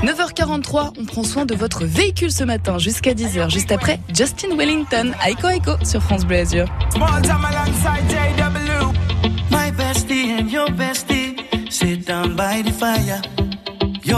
9h43, 0.03 0.93
on 0.99 1.05
prend 1.05 1.23
soin 1.23 1.47
de 1.47 1.55
votre 1.55 1.85
véhicule 1.85 2.31
ce 2.31 2.43
matin 2.43 2.77
jusqu'à 2.77 3.15
10h, 3.15 3.49
juste 3.49 3.71
après 3.71 3.99
Justin 4.13 4.55
Wellington, 4.55 5.13
Aiko 5.25 5.49
Aiko 5.49 5.71
sur 5.83 6.03
France 6.03 6.23
Bleu 6.23 6.37
Azur. 6.37 6.67
Small 6.93 7.19
time 7.23 7.43
alongside 7.43 8.07
JW. 8.11 8.93
My 9.49 9.71
bestie 9.71 10.39
and 10.39 10.51
your 10.51 10.69
bestie 10.69 11.35
sit 11.71 12.05
down 12.05 12.35
by 12.35 12.61
the 12.61 12.73
fire. 12.73 13.23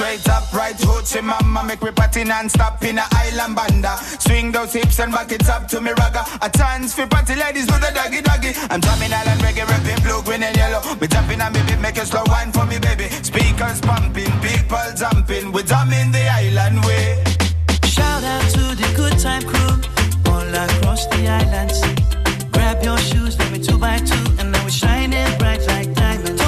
Straight 0.00 0.28
up, 0.30 0.52
right 0.52 0.76
hoochie 0.76 1.22
mama 1.22 1.62
Make 1.64 1.82
me 1.82 1.90
party 1.90 2.24
non-stop 2.24 2.82
in 2.82 2.98
a 2.98 3.04
island 3.12 3.54
banda. 3.54 3.96
Swing 4.18 4.50
those 4.50 4.72
hips 4.72 4.98
and 4.98 5.12
back 5.12 5.30
it 5.30 5.48
up 5.48 5.68
to 5.68 5.80
me 5.80 5.90
ragga. 5.90 6.22
A 6.40 6.48
chance 6.50 6.94
for 6.94 7.06
party 7.06 7.34
ladies 7.34 7.66
do 7.66 7.74
the 7.74 7.90
doggy 7.94 8.22
doggy. 8.22 8.52
I'm 8.70 8.80
drumming 8.80 9.12
island 9.12 9.40
reggae, 9.40 9.68
rapping 9.68 10.02
blue, 10.02 10.22
green 10.22 10.42
and 10.42 10.56
yellow. 10.56 10.80
Me 11.00 11.06
jumping 11.06 11.40
on 11.40 11.52
me 11.52 11.60
beat, 11.66 11.80
make 11.80 11.98
a 11.98 12.06
slow 12.06 12.24
wine 12.26 12.50
for 12.50 12.64
me 12.64 12.78
baby. 12.78 13.08
Speakers 13.22 13.80
pumping, 13.80 14.32
people 14.40 14.88
jumping. 14.96 15.52
We 15.52 15.62
drumming 15.62 16.10
the 16.12 16.24
island 16.40 16.84
way. 16.86 17.22
Shout 17.84 18.24
out 18.24 18.46
to 18.56 18.64
the 18.80 18.88
good 18.96 19.18
time 19.18 19.44
crew 19.50 19.74
all 20.32 20.54
across 20.64 21.06
the 21.12 21.28
island. 21.28 21.72
Grab 22.52 22.82
your 22.82 22.98
shoes, 22.98 23.38
let 23.38 23.52
me 23.52 23.58
two 23.62 23.78
by 23.78 23.98
two, 23.98 24.24
and 24.38 24.50
now 24.52 24.64
we're 24.64 24.70
shining 24.70 25.28
bright 25.38 25.60
like 25.68 25.92
diamonds. 25.94 26.39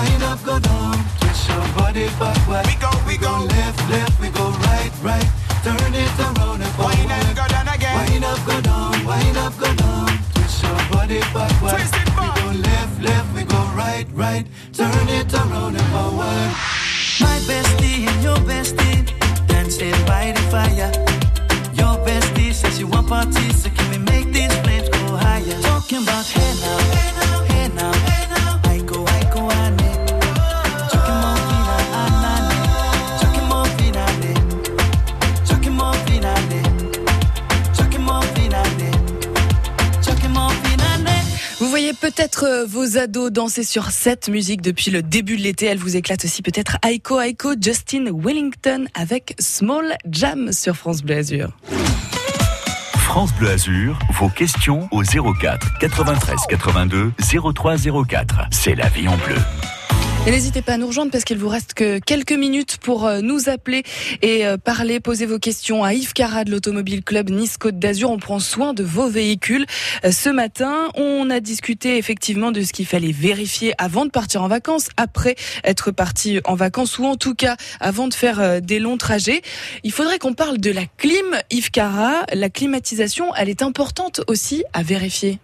Wind 0.00 0.22
up, 0.22 0.42
go 0.44 0.58
down. 0.58 0.96
Twist 1.20 1.48
your 1.48 1.66
body 1.76 2.06
backward. 2.18 2.66
We 2.66 2.74
go, 2.80 2.90
we 3.06 3.16
go 3.16 3.32
left, 3.56 3.80
left, 3.90 4.20
we 4.20 4.28
go 4.30 4.50
right, 4.68 4.92
right. 5.02 5.28
Turn 5.64 5.94
it 5.94 6.18
around 6.18 6.62
and 6.62 6.72
forward. 6.74 6.96
Wind 6.96 7.10
and 7.12 7.36
go 7.36 7.46
down 7.48 7.68
again 7.68 7.96
Wind 7.98 8.24
up, 8.24 8.40
go 8.46 8.60
down, 8.60 9.04
wind 9.04 9.36
up, 9.36 9.54
go 9.58 9.74
down. 9.74 10.08
Twist 10.34 10.62
your 10.62 10.80
body 10.92 11.20
backward. 11.34 11.76
Twist 11.76 11.94
it 11.94 12.08
we 12.08 12.26
go 12.40 12.46
left, 12.68 13.02
left, 13.02 13.28
we 13.34 13.42
go 13.44 13.60
right, 13.76 14.06
right. 14.12 14.46
Turn 14.72 15.08
it 15.08 15.32
around 15.34 15.76
and 15.76 15.88
forward. 15.92 16.50
My 17.20 17.36
bestie 17.48 17.79
voyez 41.80 41.94
peut-être 41.94 42.44
euh, 42.44 42.66
vos 42.66 42.98
ados 42.98 43.32
danser 43.32 43.64
sur 43.64 43.90
cette 43.90 44.28
musique 44.28 44.60
depuis 44.60 44.90
le 44.90 45.02
début 45.02 45.38
de 45.38 45.42
l'été. 45.42 45.64
Elle 45.64 45.78
vous 45.78 45.96
éclate 45.96 46.26
aussi 46.26 46.42
peut-être 46.42 46.76
Aiko 46.86 47.18
Aiko, 47.20 47.54
Justin 47.58 48.12
Wellington 48.12 48.84
avec 48.92 49.34
Small 49.38 49.96
Jam 50.10 50.52
sur 50.52 50.76
France 50.76 51.02
Bleu 51.02 51.16
Azur. 51.16 51.48
France 52.96 53.32
Bleu 53.38 53.48
Azur, 53.48 53.98
vos 54.18 54.28
questions 54.28 54.88
au 54.90 55.02
04 55.02 55.78
93 55.78 56.40
82 56.50 57.12
03 57.54 57.76
04. 58.06 58.48
C'est 58.50 58.74
la 58.74 58.88
vie 58.90 59.08
en 59.08 59.16
bleu. 59.16 59.36
N'hésitez 60.26 60.62
pas 60.62 60.74
à 60.74 60.76
nous 60.76 60.86
rejoindre 60.86 61.10
parce 61.10 61.24
qu'il 61.24 61.38
vous 61.38 61.48
reste 61.48 61.74
que 61.74 61.98
quelques 61.98 62.32
minutes 62.32 62.76
pour 62.76 63.06
euh, 63.06 63.20
nous 63.20 63.48
appeler 63.48 63.82
et 64.22 64.46
euh, 64.46 64.58
parler, 64.58 65.00
poser 65.00 65.26
vos 65.26 65.38
questions 65.38 65.82
à 65.82 65.92
Yves 65.92 66.12
Cara 66.12 66.44
de 66.44 66.50
l'Automobile 66.50 67.02
Club 67.02 67.30
Nice 67.30 67.56
Côte 67.56 67.78
d'Azur. 67.78 68.10
On 68.10 68.18
prend 68.18 68.38
soin 68.38 68.72
de 68.72 68.84
vos 68.84 69.08
véhicules. 69.08 69.66
Euh, 70.04 70.12
Ce 70.12 70.28
matin, 70.28 70.88
on 70.94 71.30
a 71.30 71.40
discuté 71.40 71.96
effectivement 71.96 72.52
de 72.52 72.60
ce 72.62 72.72
qu'il 72.72 72.86
fallait 72.86 73.12
vérifier 73.12 73.72
avant 73.78 74.04
de 74.04 74.10
partir 74.10 74.42
en 74.42 74.48
vacances, 74.48 74.88
après 74.96 75.34
être 75.64 75.90
parti 75.90 76.40
en 76.44 76.54
vacances 76.54 76.98
ou 76.98 77.06
en 77.06 77.16
tout 77.16 77.34
cas 77.34 77.56
avant 77.80 78.06
de 78.06 78.14
faire 78.14 78.60
des 78.60 78.78
longs 78.78 78.98
trajets. 78.98 79.42
Il 79.84 79.92
faudrait 79.92 80.18
qu'on 80.18 80.34
parle 80.34 80.58
de 80.58 80.70
la 80.70 80.84
clim. 80.98 81.36
Yves 81.50 81.70
Cara, 81.70 82.24
la 82.32 82.50
climatisation, 82.50 83.34
elle 83.34 83.48
est 83.48 83.62
importante 83.62 84.20
aussi 84.28 84.64
à 84.72 84.82
vérifier. 84.82 85.38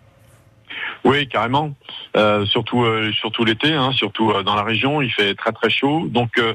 Oui, 1.07 1.29
carrément. 1.29 1.73
Euh, 2.17 2.45
surtout, 2.47 2.83
euh, 2.83 3.13
surtout 3.13 3.45
l'été, 3.45 3.73
hein, 3.73 3.93
surtout 3.93 4.33
euh, 4.33 4.43
dans 4.43 4.57
la 4.57 4.65
région, 4.65 5.01
il 5.01 5.13
fait 5.13 5.37
très 5.37 5.53
très 5.53 5.71
chaud. 5.71 6.09
Donc, 6.09 6.37
euh, 6.37 6.55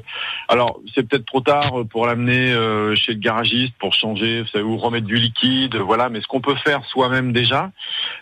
alors 0.50 0.82
c'est 0.94 1.08
peut-être 1.08 1.26
trop 1.26 1.40
tard 1.40 1.72
pour 1.90 2.06
l'amener 2.06 2.52
euh, 2.52 2.94
chez 2.96 3.14
le 3.14 3.20
garagiste 3.20 3.74
pour 3.80 3.94
changer, 3.94 4.42
vous 4.42 4.48
savez, 4.50 4.66
ou 4.66 4.76
remettre 4.76 5.08
du 5.08 5.16
liquide, 5.16 5.78
voilà. 5.78 6.10
Mais 6.10 6.20
ce 6.20 6.28
qu'on 6.28 6.42
peut 6.42 6.56
faire 6.56 6.84
soi-même 6.84 7.32
déjà, 7.32 7.72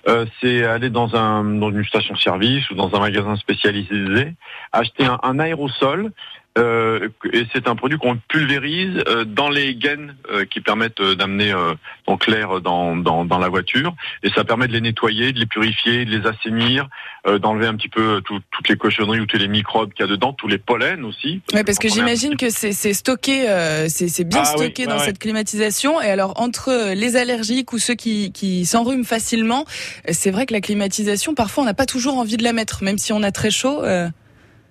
euh, 0.07 0.27
c'est 0.39 0.63
aller 0.63 0.91
dans 0.91 1.15
un 1.15 1.43
dans 1.43 1.71
une 1.71 1.85
station-service 1.85 2.69
ou 2.69 2.75
dans 2.75 2.93
un 2.93 2.99
magasin 2.99 3.35
spécialisé, 3.35 4.35
acheter 4.71 5.05
un, 5.05 5.17
un 5.23 5.39
aérosol 5.39 6.11
euh, 6.57 7.07
et 7.31 7.43
c'est 7.53 7.67
un 7.67 7.75
produit 7.75 7.97
qu'on 7.97 8.17
pulvérise 8.27 9.03
euh, 9.07 9.23
dans 9.23 9.49
les 9.49 9.75
gaines 9.75 10.15
euh, 10.31 10.45
qui 10.45 10.61
permettent 10.61 10.99
euh, 10.99 11.15
d'amener 11.15 11.51
euh, 11.53 11.73
donc 12.07 12.27
l'air 12.27 12.59
dans, 12.59 12.95
dans, 12.97 13.23
dans 13.23 13.37
la 13.37 13.49
voiture 13.49 13.93
et 14.23 14.29
ça 14.31 14.43
permet 14.43 14.67
de 14.67 14.73
les 14.73 14.81
nettoyer, 14.81 15.31
de 15.31 15.39
les 15.39 15.45
purifier, 15.45 16.05
de 16.05 16.09
les 16.17 16.25
assainir, 16.27 16.89
euh, 17.27 17.37
d'enlever 17.39 17.67
un 17.67 17.75
petit 17.75 17.87
peu 17.89 18.21
tout- 18.25 18.39
toutes 18.51 18.67
les 18.67 18.75
cochonneries 18.77 19.19
ou 19.19 19.25
tous 19.25 19.37
les 19.37 19.47
microbes 19.47 19.93
qu'il 19.93 20.03
y 20.05 20.07
a 20.07 20.11
dedans, 20.11 20.33
tous 20.33 20.47
les 20.47 20.57
pollens 20.57 21.03
aussi. 21.05 21.41
Ouais, 21.53 21.63
parce 21.63 21.77
que 21.77 21.87
j'imagine 21.87 22.35
que 22.35 22.49
c'est 22.49 22.93
stocké, 22.93 23.47
euh, 23.49 23.87
c'est 23.87 24.23
bien 24.23 24.41
Ah 24.43 24.53
oui, 24.57 24.65
stocké 24.65 24.87
dans 24.87 24.97
ouais. 24.97 25.05
cette 25.05 25.19
climatisation. 25.19 26.01
Et 26.01 26.09
alors 26.09 26.33
entre 26.41 26.93
les 26.95 27.15
allergiques 27.15 27.71
ou 27.73 27.77
ceux 27.77 27.95
qui, 27.95 28.31
qui 28.31 28.65
s'enrhument 28.65 29.05
facilement, 29.05 29.65
c'est 30.09 30.31
vrai 30.31 30.45
que 30.45 30.53
la 30.53 30.61
climatisation, 30.61 31.35
parfois, 31.35 31.63
on 31.63 31.65
n'a 31.65 31.73
pas 31.73 31.85
toujours 31.85 32.17
envie 32.17 32.37
de 32.37 32.43
la 32.43 32.53
mettre, 32.53 32.83
même 32.83 32.97
si 32.97 33.13
on 33.13 33.21
a 33.23 33.31
très 33.31 33.51
chaud. 33.51 33.83
euh, 33.83 34.07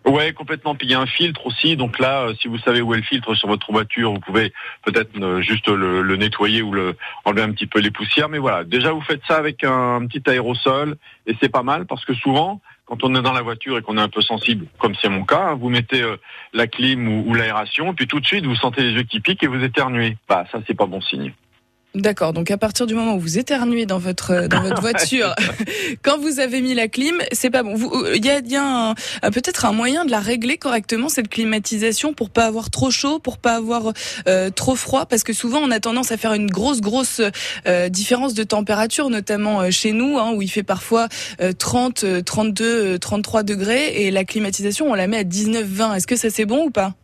Ouais, 0.09 0.33
complètement. 0.33 0.75
Puis 0.75 0.87
il 0.87 0.91
y 0.91 0.95
a 0.95 1.01
un 1.01 1.07
filtre 1.07 1.47
aussi. 1.47 1.77
Donc 1.77 1.99
là, 1.99 2.23
euh, 2.23 2.35
si 2.41 2.49
vous 2.49 2.59
savez 2.59 2.81
où 2.81 2.95
est 2.95 2.97
le 2.97 3.03
filtre 3.03 3.35
sur 3.35 3.47
votre 3.47 3.71
voiture, 3.71 4.13
vous 4.13 4.21
pouvez 4.21 4.53
peut-être 4.83 5.11
euh, 5.21 5.43
juste 5.43 5.69
le, 5.69 6.17
nettoyer 6.17 6.63
ou 6.63 6.73
le 6.73 6.97
enlever 7.25 7.43
un 7.43 7.53
petit 7.53 7.67
peu 7.67 7.81
les 7.81 7.91
poussières. 7.91 8.29
Mais 8.29 8.39
voilà, 8.39 8.65
déjà 8.65 8.93
vous 8.93 9.03
faites 9.03 9.21
ça 9.29 9.37
avec 9.37 9.65
un, 9.65 10.07
petit 10.07 10.23
aérosol 10.29 10.97
et 11.27 11.37
c'est 11.41 11.51
pas 11.51 11.63
mal 11.63 11.85
parce 11.87 12.05
que 12.07 12.15
souvent, 12.15 12.61
quand 12.87 13.05
on 13.05 13.15
est 13.15 13.23
dans 13.23 13.35
la 13.35 13.43
voiture 13.43 13.77
et 13.77 13.83
qu'on 13.83 13.99
est 13.99 14.03
un 14.03 14.09
peu 14.09 14.23
sensible, 14.23 14.67
comme 14.79 14.95
c'est 14.95 15.11
mon 15.11 15.25
cas, 15.25 15.49
hein, 15.51 15.55
vous 15.55 15.69
mettez 15.69 16.03
euh, 16.03 16.17
la 16.55 16.67
clim 16.67 17.07
ou, 17.07 17.25
ou 17.29 17.35
l'aération, 17.35 17.93
puis 17.93 18.07
tout 18.07 18.21
de 18.21 18.27
suite 18.27 18.47
vous 18.47 18.57
sentez 18.57 18.83
les 18.83 18.93
yeux 18.93 19.03
qui 19.03 19.21
piquent 19.21 19.43
et 19.43 19.49
vous 19.49 19.63
éternuez. 19.63 20.17
Bah 20.27 20.45
ça 20.51 20.61
c'est 20.67 20.77
pas 20.77 20.87
bon 20.87 21.03
signe. 21.03 21.33
D'accord. 22.01 22.33
Donc 22.33 22.51
à 22.53 22.57
partir 22.57 22.87
du 22.87 22.95
moment 22.95 23.15
où 23.17 23.21
vous 23.21 23.39
éternuez 23.39 23.85
dans 23.85 23.99
votre 23.99 24.31
euh, 24.31 24.49
dans 24.49 24.61
votre 24.63 24.81
voiture, 24.89 25.35
quand 26.03 26.19
vous 26.19 26.39
avez 26.39 26.61
mis 26.61 26.73
la 26.75 26.87
clim, 26.87 27.17
c'est 27.33 27.51
pas 27.51 27.63
bon. 27.65 27.75
Euh, 28.05 28.15
Il 28.15 28.25
y 28.25 28.31
a, 28.31 28.39
y 28.39 28.57
a 28.57 28.91
un- 29.23 29.31
peut-être 29.33 29.65
un 29.65 29.73
moyen 29.73 30.05
de 30.05 30.11
la 30.13 30.21
régler 30.21 30.59
correctement 30.59 31.09
cette 31.09 31.29
climatisation 31.29 32.13
pour 32.15 32.31
pas 32.31 32.47
avoir 32.47 32.71
trop 32.71 32.91
chaud, 32.93 33.19
pour 33.19 33.39
pas 33.39 33.57
avoir 33.57 33.93
euh, 34.29 34.51
trop 34.51 34.77
froid, 34.77 35.07
parce 35.07 35.25
que 35.25 35.33
souvent 35.33 35.59
on 35.59 35.71
a 35.73 35.81
tendance 35.81 36.13
à 36.13 36.17
faire 36.17 36.35
une 36.35 36.49
grosse 36.51 36.81
grosse 36.81 37.21
euh, 37.67 37.89
différence 37.89 38.35
de 38.35 38.45
température, 38.45 39.11
notamment 39.11 39.61
euh, 39.63 39.71
chez 39.71 39.91
nous, 39.93 40.19
hein, 40.19 40.33
où 40.35 40.43
il 40.43 40.49
fait 40.49 40.63
parfois 40.63 41.09
euh, 41.41 41.53
30, 41.53 42.05
euh, 42.05 42.23
32, 42.23 42.65
euh, 42.95 42.99
33 42.99 43.43
degrés, 43.43 44.03
et 44.05 44.11
la 44.13 44.25
climatisation 44.25 44.89
on 44.91 44.95
la 44.95 45.09
met 45.09 45.19
à 45.19 45.25
19, 45.25 45.65
20. 45.65 45.95
Est-ce 45.95 46.07
que 46.07 46.17
ça 46.17 46.31
c'est 46.31 46.47
bon 46.47 46.67
ou 46.67 46.71
pas? 46.71 46.95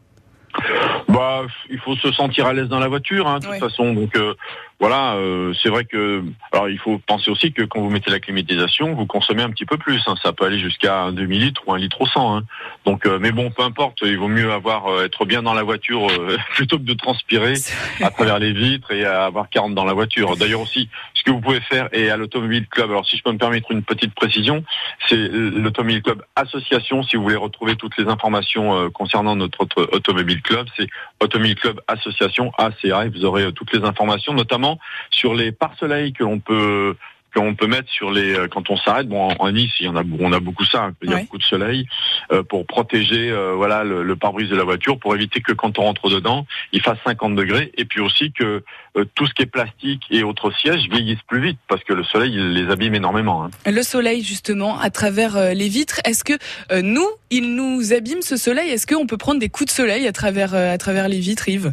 Bah, 1.09 1.43
il 1.71 1.79
faut 1.81 1.97
se 1.97 2.11
sentir 2.13 2.47
à 2.47 2.53
l'aise 2.53 2.69
dans 2.69 2.79
la 2.79 2.89
voiture, 2.89 3.27
hein, 3.29 3.39
de 3.41 3.47
toute 3.47 3.59
façon. 3.59 3.93
Donc 3.93 4.17
euh, 4.17 4.35
voilà, 4.81 5.15
euh, 5.15 5.55
c'est 5.63 5.69
vrai 5.69 5.85
que. 5.85 6.23
Alors, 6.53 6.69
il 6.69 6.79
faut 6.79 6.99
penser 6.99 7.31
aussi 7.31 7.53
que 7.53 7.63
quand 7.63 7.81
vous 7.81 7.91
mettez 7.91 8.11
la 8.11 8.21
climatisation, 8.21 8.95
vous 8.95 9.07
consommez 9.07 9.43
un 9.43 9.51
petit 9.51 9.65
peu 9.65 9.77
plus. 9.79 10.03
hein. 10.07 10.15
Ça 10.23 10.33
peut 10.33 10.45
aller 10.45 10.59
jusqu'à 10.59 11.03
un 11.05 11.13
demi 11.13 11.39
litre 11.39 11.63
ou 11.67 11.73
un 11.73 11.79
litre 11.79 12.01
au 12.01 12.07
100. 12.07 12.37
Hein. 12.37 12.43
Donc, 12.85 13.07
euh, 13.07 13.19
mais 13.21 13.31
bon, 13.31 13.51
peu 13.51 13.63
importe. 13.63 13.99
Il 14.03 14.19
vaut 14.19 14.29
mieux 14.29 14.53
avoir 14.53 14.87
euh, 14.89 15.05
être 15.05 15.25
bien 15.25 15.43
dans 15.43 15.55
la 15.55 15.63
voiture 15.63 16.09
euh, 16.11 16.37
plutôt 16.55 16.79
que 16.79 16.83
de 16.83 16.95
transpirer 16.95 17.55
à 18.03 18.11
travers 18.11 18.39
les 18.39 18.53
vitres 18.53 18.91
et 18.91 19.05
à 19.05 19.25
avoir 19.27 19.49
40 19.49 19.75
dans 19.75 19.85
la 19.85 19.93
voiture. 19.93 20.37
D'ailleurs 20.37 20.61
aussi, 20.61 20.89
ce 21.15 21.23
que 21.23 21.31
vous 21.31 21.41
pouvez 21.41 21.61
faire 21.61 21.89
et 21.93 22.11
à 22.11 22.17
l'automobile 22.17 22.67
club. 22.67 22.91
Alors, 22.91 23.07
si 23.07 23.17
je 23.17 23.23
peux 23.23 23.33
me 23.33 23.39
permettre 23.39 23.71
une 23.71 23.83
petite 23.83 24.15
précision, 24.15 24.65
c'est 25.09 25.17
l'automobile 25.17 26.03
club 26.03 26.23
association. 26.37 27.03
Si 27.05 27.17
vous 27.17 27.23
voulez 27.23 27.37
retrouver 27.37 27.77
toutes 27.77 27.97
les 27.97 28.09
informations 28.09 28.77
euh, 28.77 28.91
concernant 28.91 29.37
notre 29.37 29.61
auto- 29.63 29.87
automobile 29.93 30.43
club, 30.43 30.67
c'est 30.77 30.89
automobile 31.23 31.55
club 31.55 31.81
association 31.87 32.53
ACA. 32.59 33.07
Et 33.07 33.09
vous 33.09 33.25
aurez 33.25 33.53
toutes 33.53 33.73
les 33.73 33.85
informations, 33.85 34.35
notamment 34.35 34.64
sur 35.11 35.35
les 35.35 35.53
pare-soleils 35.53 36.13
que 36.13 36.25
l'on 36.25 36.39
peut 36.41 36.95
qu'on 37.37 37.57
peut 37.57 37.67
mettre 37.67 37.91
sur 37.91 38.13
les 38.13 38.33
euh, 38.33 38.47
quand 38.47 38.71
on 38.71 38.77
s'arrête. 38.77 39.09
Bon, 39.09 39.21
en, 39.29 39.35
en 39.41 39.51
Nice, 39.51 39.73
il 39.81 39.87
y 39.87 39.89
en 39.89 39.97
a, 39.97 40.05
on 40.21 40.33
a 40.33 40.39
beaucoup 40.39 40.65
ça. 40.65 40.85
hein, 40.85 40.95
Il 41.03 41.11
y 41.11 41.15
a 41.15 41.17
beaucoup 41.23 41.39
de 41.39 41.43
soleil 41.43 41.85
euh, 42.31 42.45
pour 42.45 42.65
protéger 42.65 43.29
euh, 43.29 43.55
voilà 43.57 43.83
le, 43.83 44.05
le 44.05 44.15
pare-brise 44.15 44.49
de 44.49 44.55
la 44.55 44.63
voiture, 44.63 45.01
pour 45.01 45.17
éviter 45.17 45.41
que 45.41 45.53
quand 45.53 45.77
on 45.81 45.83
rentre 45.83 46.09
dedans, 46.11 46.47
il 46.71 46.81
fasse 46.81 46.99
50 47.05 47.35
degrés, 47.35 47.73
et 47.77 47.87
puis 47.87 48.01
aussi 48.01 48.31
que 48.31 48.63
euh, 48.97 49.05
tout 49.17 49.27
ce 49.27 49.35
qui 49.35 49.43
est 49.43 49.47
plastique 49.47 50.05
et 50.13 50.23
autres 50.23 50.53
sièges 50.61 50.87
vieillissent 50.89 51.27
plus 51.27 51.41
vite 51.41 51.59
parce 51.67 51.83
que 51.83 51.93
le 51.93 52.05
soleil 52.05 52.35
il 52.35 52.53
les 52.53 52.71
abîme 52.71 52.95
énormément. 52.95 53.43
hein. 53.47 53.51
Le 53.67 53.83
soleil, 53.83 54.23
justement, 54.23 54.79
à 54.79 54.91
travers 54.91 55.35
les 55.55 55.69
vitres. 55.69 55.99
Est-ce 56.05 56.23
que 56.23 56.35
nous, 56.83 57.09
il 57.31 57.57
nous 57.57 57.93
abîme 57.93 58.23
ce 58.23 58.37
soleil? 58.37 58.71
Est-ce 58.71 58.87
qu'on 58.87 59.09
peut 59.09 59.19
prendre 59.19 59.41
des 59.41 59.49
coups 59.49 59.67
de 59.73 59.75
soleil 59.75 60.07
à 60.07 60.13
travers, 60.13 60.55
à 60.55 60.79
travers 60.79 61.09
les 61.09 61.19
vitres, 61.19 61.49
Yves? 61.49 61.73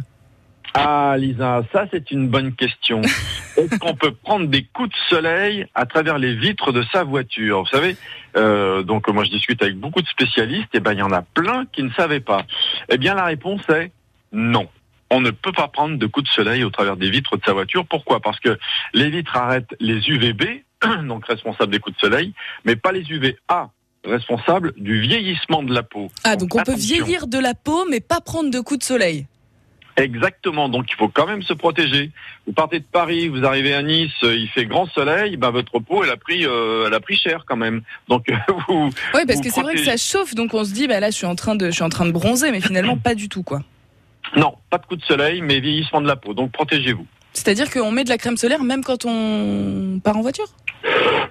Ah 0.74 1.16
Lisa, 1.18 1.62
ça 1.72 1.86
c'est 1.90 2.10
une 2.10 2.28
bonne 2.28 2.54
question. 2.54 3.02
Est-ce 3.56 3.78
qu'on 3.78 3.94
peut 3.94 4.12
prendre 4.12 4.46
des 4.46 4.64
coups 4.64 4.88
de 4.88 4.94
soleil 5.08 5.66
à 5.74 5.84
travers 5.84 6.18
les 6.18 6.34
vitres 6.34 6.72
de 6.72 6.82
sa 6.92 7.04
voiture? 7.04 7.60
Vous 7.60 7.68
savez, 7.68 7.96
euh, 8.36 8.82
donc 8.82 9.08
moi 9.08 9.24
je 9.24 9.30
discute 9.30 9.62
avec 9.62 9.76
beaucoup 9.78 10.00
de 10.00 10.06
spécialistes, 10.08 10.74
et 10.74 10.80
ben 10.80 10.92
il 10.92 11.00
y 11.00 11.02
en 11.02 11.12
a 11.12 11.22
plein 11.22 11.66
qui 11.72 11.82
ne 11.82 11.90
savaient 11.90 12.20
pas. 12.20 12.44
Eh 12.88 12.96
bien 12.96 13.14
la 13.14 13.24
réponse 13.24 13.62
est 13.68 13.92
non. 14.32 14.68
On 15.10 15.20
ne 15.20 15.30
peut 15.30 15.52
pas 15.52 15.68
prendre 15.68 15.98
de 15.98 16.06
coups 16.06 16.26
de 16.26 16.32
soleil 16.32 16.64
au 16.64 16.70
travers 16.70 16.96
des 16.96 17.10
vitres 17.10 17.36
de 17.36 17.42
sa 17.44 17.52
voiture. 17.52 17.84
Pourquoi? 17.84 18.20
Parce 18.20 18.40
que 18.40 18.58
les 18.94 19.10
vitres 19.10 19.36
arrêtent 19.36 19.74
les 19.78 20.08
UVB, 20.08 20.62
donc 21.06 21.26
responsables 21.26 21.70
des 21.70 21.80
coups 21.80 21.96
de 21.96 22.00
soleil, 22.00 22.32
mais 22.64 22.76
pas 22.76 22.92
les 22.92 23.02
UVA, 23.10 23.70
responsables 24.04 24.72
du 24.78 25.00
vieillissement 25.00 25.62
de 25.62 25.74
la 25.74 25.82
peau. 25.82 26.10
Ah, 26.24 26.36
donc 26.36 26.54
on 26.54 26.62
peut 26.62 26.74
vieillir 26.74 27.26
de 27.26 27.38
la 27.38 27.52
peau, 27.52 27.84
mais 27.90 28.00
pas 28.00 28.20
prendre 28.20 28.50
de 28.50 28.60
coups 28.60 28.80
de 28.80 28.84
soleil. 28.84 29.26
Exactement, 29.96 30.68
donc 30.68 30.86
il 30.90 30.96
faut 30.96 31.08
quand 31.08 31.26
même 31.26 31.42
se 31.42 31.52
protéger. 31.52 32.10
Vous 32.46 32.52
partez 32.52 32.80
de 32.80 32.84
Paris, 32.90 33.28
vous 33.28 33.44
arrivez 33.44 33.74
à 33.74 33.82
Nice, 33.82 34.10
euh, 34.22 34.34
il 34.34 34.48
fait 34.48 34.64
grand 34.64 34.86
soleil, 34.86 35.36
bah 35.36 35.50
votre 35.50 35.78
peau 35.80 36.02
elle 36.02 36.10
a 36.10 36.16
pris, 36.16 36.46
euh, 36.46 36.86
elle 36.86 36.94
a 36.94 37.00
pris 37.00 37.16
cher 37.16 37.44
quand 37.46 37.56
même. 37.56 37.82
Donc 38.08 38.26
vous, 38.68 38.90
Oui, 39.14 39.20
parce 39.26 39.36
Vous 39.36 39.42
que 39.42 39.50
c'est 39.50 39.60
vrai 39.60 39.74
que 39.74 39.84
ça 39.84 39.96
chauffe, 39.98 40.34
donc 40.34 40.54
on 40.54 40.64
se 40.64 40.72
dit, 40.72 40.88
bah 40.88 40.98
là, 40.98 41.10
je 41.10 41.16
suis 41.16 41.26
en 41.26 41.34
train 41.34 41.54
de, 41.54 41.66
je 41.66 41.72
suis 41.72 41.82
en 41.82 41.90
train 41.90 42.06
de 42.06 42.12
bronzer, 42.12 42.50
mais 42.50 42.60
finalement 42.60 42.96
pas 43.02 43.14
du 43.14 43.28
tout, 43.28 43.42
quoi. 43.42 43.60
non, 44.36 44.54
pas 44.70 44.78
de 44.78 44.86
coup 44.86 44.96
de 44.96 45.04
soleil, 45.04 45.42
mais 45.42 45.60
vieillissement 45.60 46.00
de 46.00 46.08
la 46.08 46.16
peau. 46.16 46.32
Donc 46.32 46.52
protégez-vous. 46.52 47.06
C'est-à-dire 47.34 47.70
qu'on 47.70 47.90
met 47.90 48.04
de 48.04 48.08
la 48.10 48.18
crème 48.18 48.36
solaire 48.36 48.62
même 48.62 48.84
quand 48.84 49.04
on 49.06 50.00
part 50.02 50.16
en 50.16 50.22
voiture? 50.22 50.46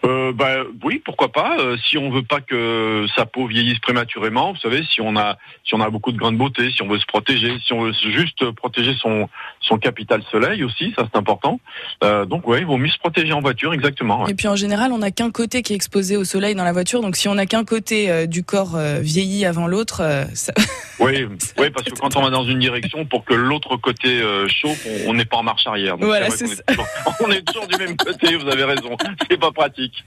Euh, 0.06 0.32
bah 0.34 0.64
oui, 0.84 1.02
pourquoi 1.04 1.32
pas. 1.32 1.58
euh, 1.60 1.78
si 1.86 1.98
on 1.98 2.10
veut 2.10 2.24
pas 2.24 2.40
que 2.42 3.06
sa 3.16 3.26
peau 3.26 3.48
vieillisse 3.48 3.80
prématurément, 3.80 4.54
vous 4.54 4.60
savez, 4.60 4.84
si 4.92 5.02
on 5.02 5.16
a 5.18 5.38
si 5.64 5.76
on 5.76 5.82
a 5.82 5.90
beaucoup 5.90 6.12
de 6.12 6.18
grains 6.18 6.32
de 6.32 6.38
beauté, 6.38 6.72
si 6.72 6.82
on 6.82 6.88
veut 6.88 7.00
se 7.00 7.06
protéger, 7.06 7.58
si 7.66 7.74
on 7.74 7.82
veut 7.84 7.94
juste 7.94 8.50
protéger 8.52 8.94
son 9.00 9.30
son 9.60 9.78
capital 9.78 10.24
soleil 10.32 10.64
aussi, 10.64 10.94
ça 10.98 11.06
c'est 11.12 11.18
important. 11.18 11.60
Euh, 12.04 12.26
donc 12.26 12.48
ouais, 12.48 12.60
il 12.62 12.66
vaut 12.66 12.78
mieux 12.78 12.90
se 12.90 12.98
protéger 13.00 13.34
en 13.34 13.42
voiture, 13.42 13.74
exactement. 13.74 14.24
ouais. 14.24 14.32
Et 14.32 14.36
puis 14.36 14.48
en 14.48 14.56
général, 14.56 14.92
on 14.92 15.00
n'a 15.00 15.12
qu'un 15.12 15.32
côté 15.32 15.62
qui 15.62 15.74
est 15.74 15.76
exposé 15.76 16.18
au 16.18 16.24
soleil 16.24 16.56
dans 16.56 16.64
la 16.64 16.74
voiture, 16.74 17.02
donc 17.02 17.16
si 17.16 17.28
on 17.28 17.36
n'a 17.36 17.46
qu'un 17.46 17.66
côté 17.66 18.10
euh, 18.10 18.26
du 18.26 18.44
corps 18.44 18.78
vieilli 19.02 19.46
avant 19.46 19.68
l'autre, 19.68 20.02
ça... 20.34 20.54
Oui, 21.00 21.26
oui, 21.58 21.72
parce 21.72 21.88
que 21.88 22.00
quand 22.00 22.16
on 22.16 22.22
va 22.22 22.30
dans 22.30 22.44
une 22.44 22.60
direction, 22.60 23.06
pour 23.06 23.26
que 23.26 23.34
l'autre 23.34 23.76
côté 23.76 24.22
chauffe, 24.48 24.86
on- 25.08 25.16
n'est 25.16 25.26
pas 25.26 25.38
en 25.38 25.44
marche 25.44 25.66
arrière. 25.66 25.98
Donc 25.98 26.06
Voilà, 26.06 26.28
est 26.28 26.38
toujours- 26.38 26.86
on 27.26 27.32
est 27.32 27.42
toujours 27.42 27.66
du 27.68 27.76
même 27.78 27.98
côté. 27.98 28.36
Vous 28.36 28.48
avez 28.48 28.64
raison. 28.66 28.96
C'est 29.30 29.38
pas 29.42 29.52
pratique. 29.52 30.06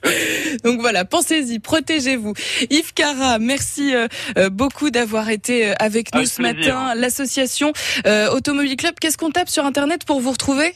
donc 0.65 0.81
voilà, 0.81 1.05
pensez-y, 1.05 1.59
protégez-vous. 1.59 2.33
Yves 2.71 2.95
Cara, 2.95 3.39
merci 3.39 3.95
euh, 3.95 4.07
euh, 4.39 4.49
beaucoup 4.49 4.91
d'avoir 4.91 5.29
été 5.29 5.69
euh, 5.69 5.75
avec 5.79 6.15
nous 6.15 6.21
Avec 6.21 6.31
ce 6.31 6.37
plaisir. 6.41 6.75
matin. 6.75 6.95
L'association 6.95 7.73
Automobile 8.33 8.77
Club, 8.77 8.95
qu'est-ce 9.01 9.19
qu'on 9.19 9.31
tape 9.31 9.49
sur 9.49 9.67
internet 9.67 10.05
pour 10.07 10.21
vous 10.21 10.31
retrouver? 10.31 10.75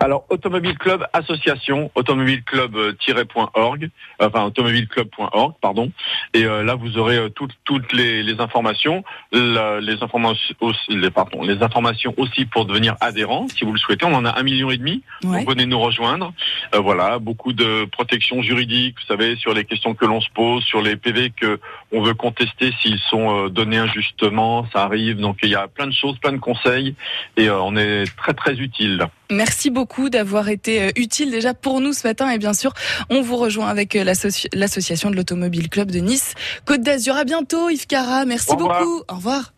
Alors, 0.00 0.24
Automobile 0.30 0.76
Club 0.78 1.06
Association, 1.12 1.90
automobileclub-org, 1.94 3.90
enfin 4.20 4.44
automobileclub.org, 4.44 5.54
pardon. 5.60 5.90
Et 6.34 6.44
euh, 6.44 6.62
là, 6.62 6.74
vous 6.74 6.98
aurez 6.98 7.16
euh, 7.16 7.28
toutes, 7.28 7.52
toutes 7.64 7.92
les, 7.92 8.22
les 8.22 8.40
informations, 8.40 9.04
la- 9.32 9.80
les 9.80 10.02
informations 10.02 10.54
aussi, 10.60 10.78
les, 10.96 11.10
pardon, 11.10 11.42
les 11.42 11.62
informations 11.62 12.14
aussi 12.16 12.44
pour 12.46 12.64
devenir 12.66 12.96
adhérent, 13.00 13.46
si 13.48 13.64
vous 13.64 13.72
le 13.72 13.78
souhaitez. 13.78 14.04
On 14.06 14.14
en 14.14 14.24
a 14.24 14.38
un 14.38 14.42
million 14.42 14.70
et 14.70 14.78
demi. 14.78 15.02
Ouais. 15.24 15.38
Donc 15.40 15.48
venez 15.50 15.66
nous 15.66 15.78
rejoindre. 15.80 16.32
Euh, 16.74 16.78
voilà, 16.80 17.18
beaucoup 17.18 17.52
de 17.52 17.84
protection 17.86 18.42
juridique, 18.42 18.96
vous 19.00 19.06
savez, 19.06 19.36
sur 19.36 19.54
les 19.54 19.64
questions 19.64 19.94
que 19.94 20.04
l'on 20.04 20.20
se 20.20 20.30
pose, 20.34 20.64
sur 20.64 20.82
les 20.82 20.96
PV 20.96 21.30
que 21.30 21.60
on 21.92 22.02
veut 22.02 22.14
contester 22.14 22.72
s'ils 22.82 22.98
sont 23.10 23.46
euh, 23.46 23.48
donnés 23.48 23.78
injustement, 23.78 24.66
ça 24.72 24.82
arrive. 24.84 25.18
Donc 25.18 25.38
il 25.42 25.48
y 25.50 25.54
a 25.54 25.68
plein 25.68 25.86
de 25.86 25.92
choses, 25.92 26.18
plein 26.18 26.32
de 26.32 26.38
conseils, 26.38 26.94
et 27.36 27.48
euh, 27.48 27.60
on 27.60 27.76
est 27.76 28.04
très 28.16 28.34
très 28.34 28.54
utile. 28.54 29.06
Merci 29.30 29.55
beaucoup 29.70 30.10
d'avoir 30.10 30.48
été 30.48 30.82
euh, 30.82 30.90
utile 30.96 31.30
déjà 31.30 31.54
pour 31.54 31.80
nous 31.80 31.92
ce 31.92 32.06
matin 32.06 32.30
et 32.30 32.38
bien 32.38 32.52
sûr, 32.52 32.72
on 33.10 33.22
vous 33.22 33.36
rejoint 33.36 33.68
avec 33.68 33.96
euh, 33.96 34.04
l'associ- 34.04 34.48
l'association 34.52 35.10
de 35.10 35.16
l'Automobile 35.16 35.68
Club 35.68 35.90
de 35.90 35.98
Nice. 35.98 36.34
Côte 36.64 36.82
d'Azur, 36.82 37.16
à 37.16 37.24
bientôt 37.24 37.68
Yves 37.68 37.86
Cara, 37.86 38.24
merci 38.24 38.52
Au 38.52 38.56
beaucoup. 38.56 39.02
Au 39.08 39.14
revoir. 39.14 39.52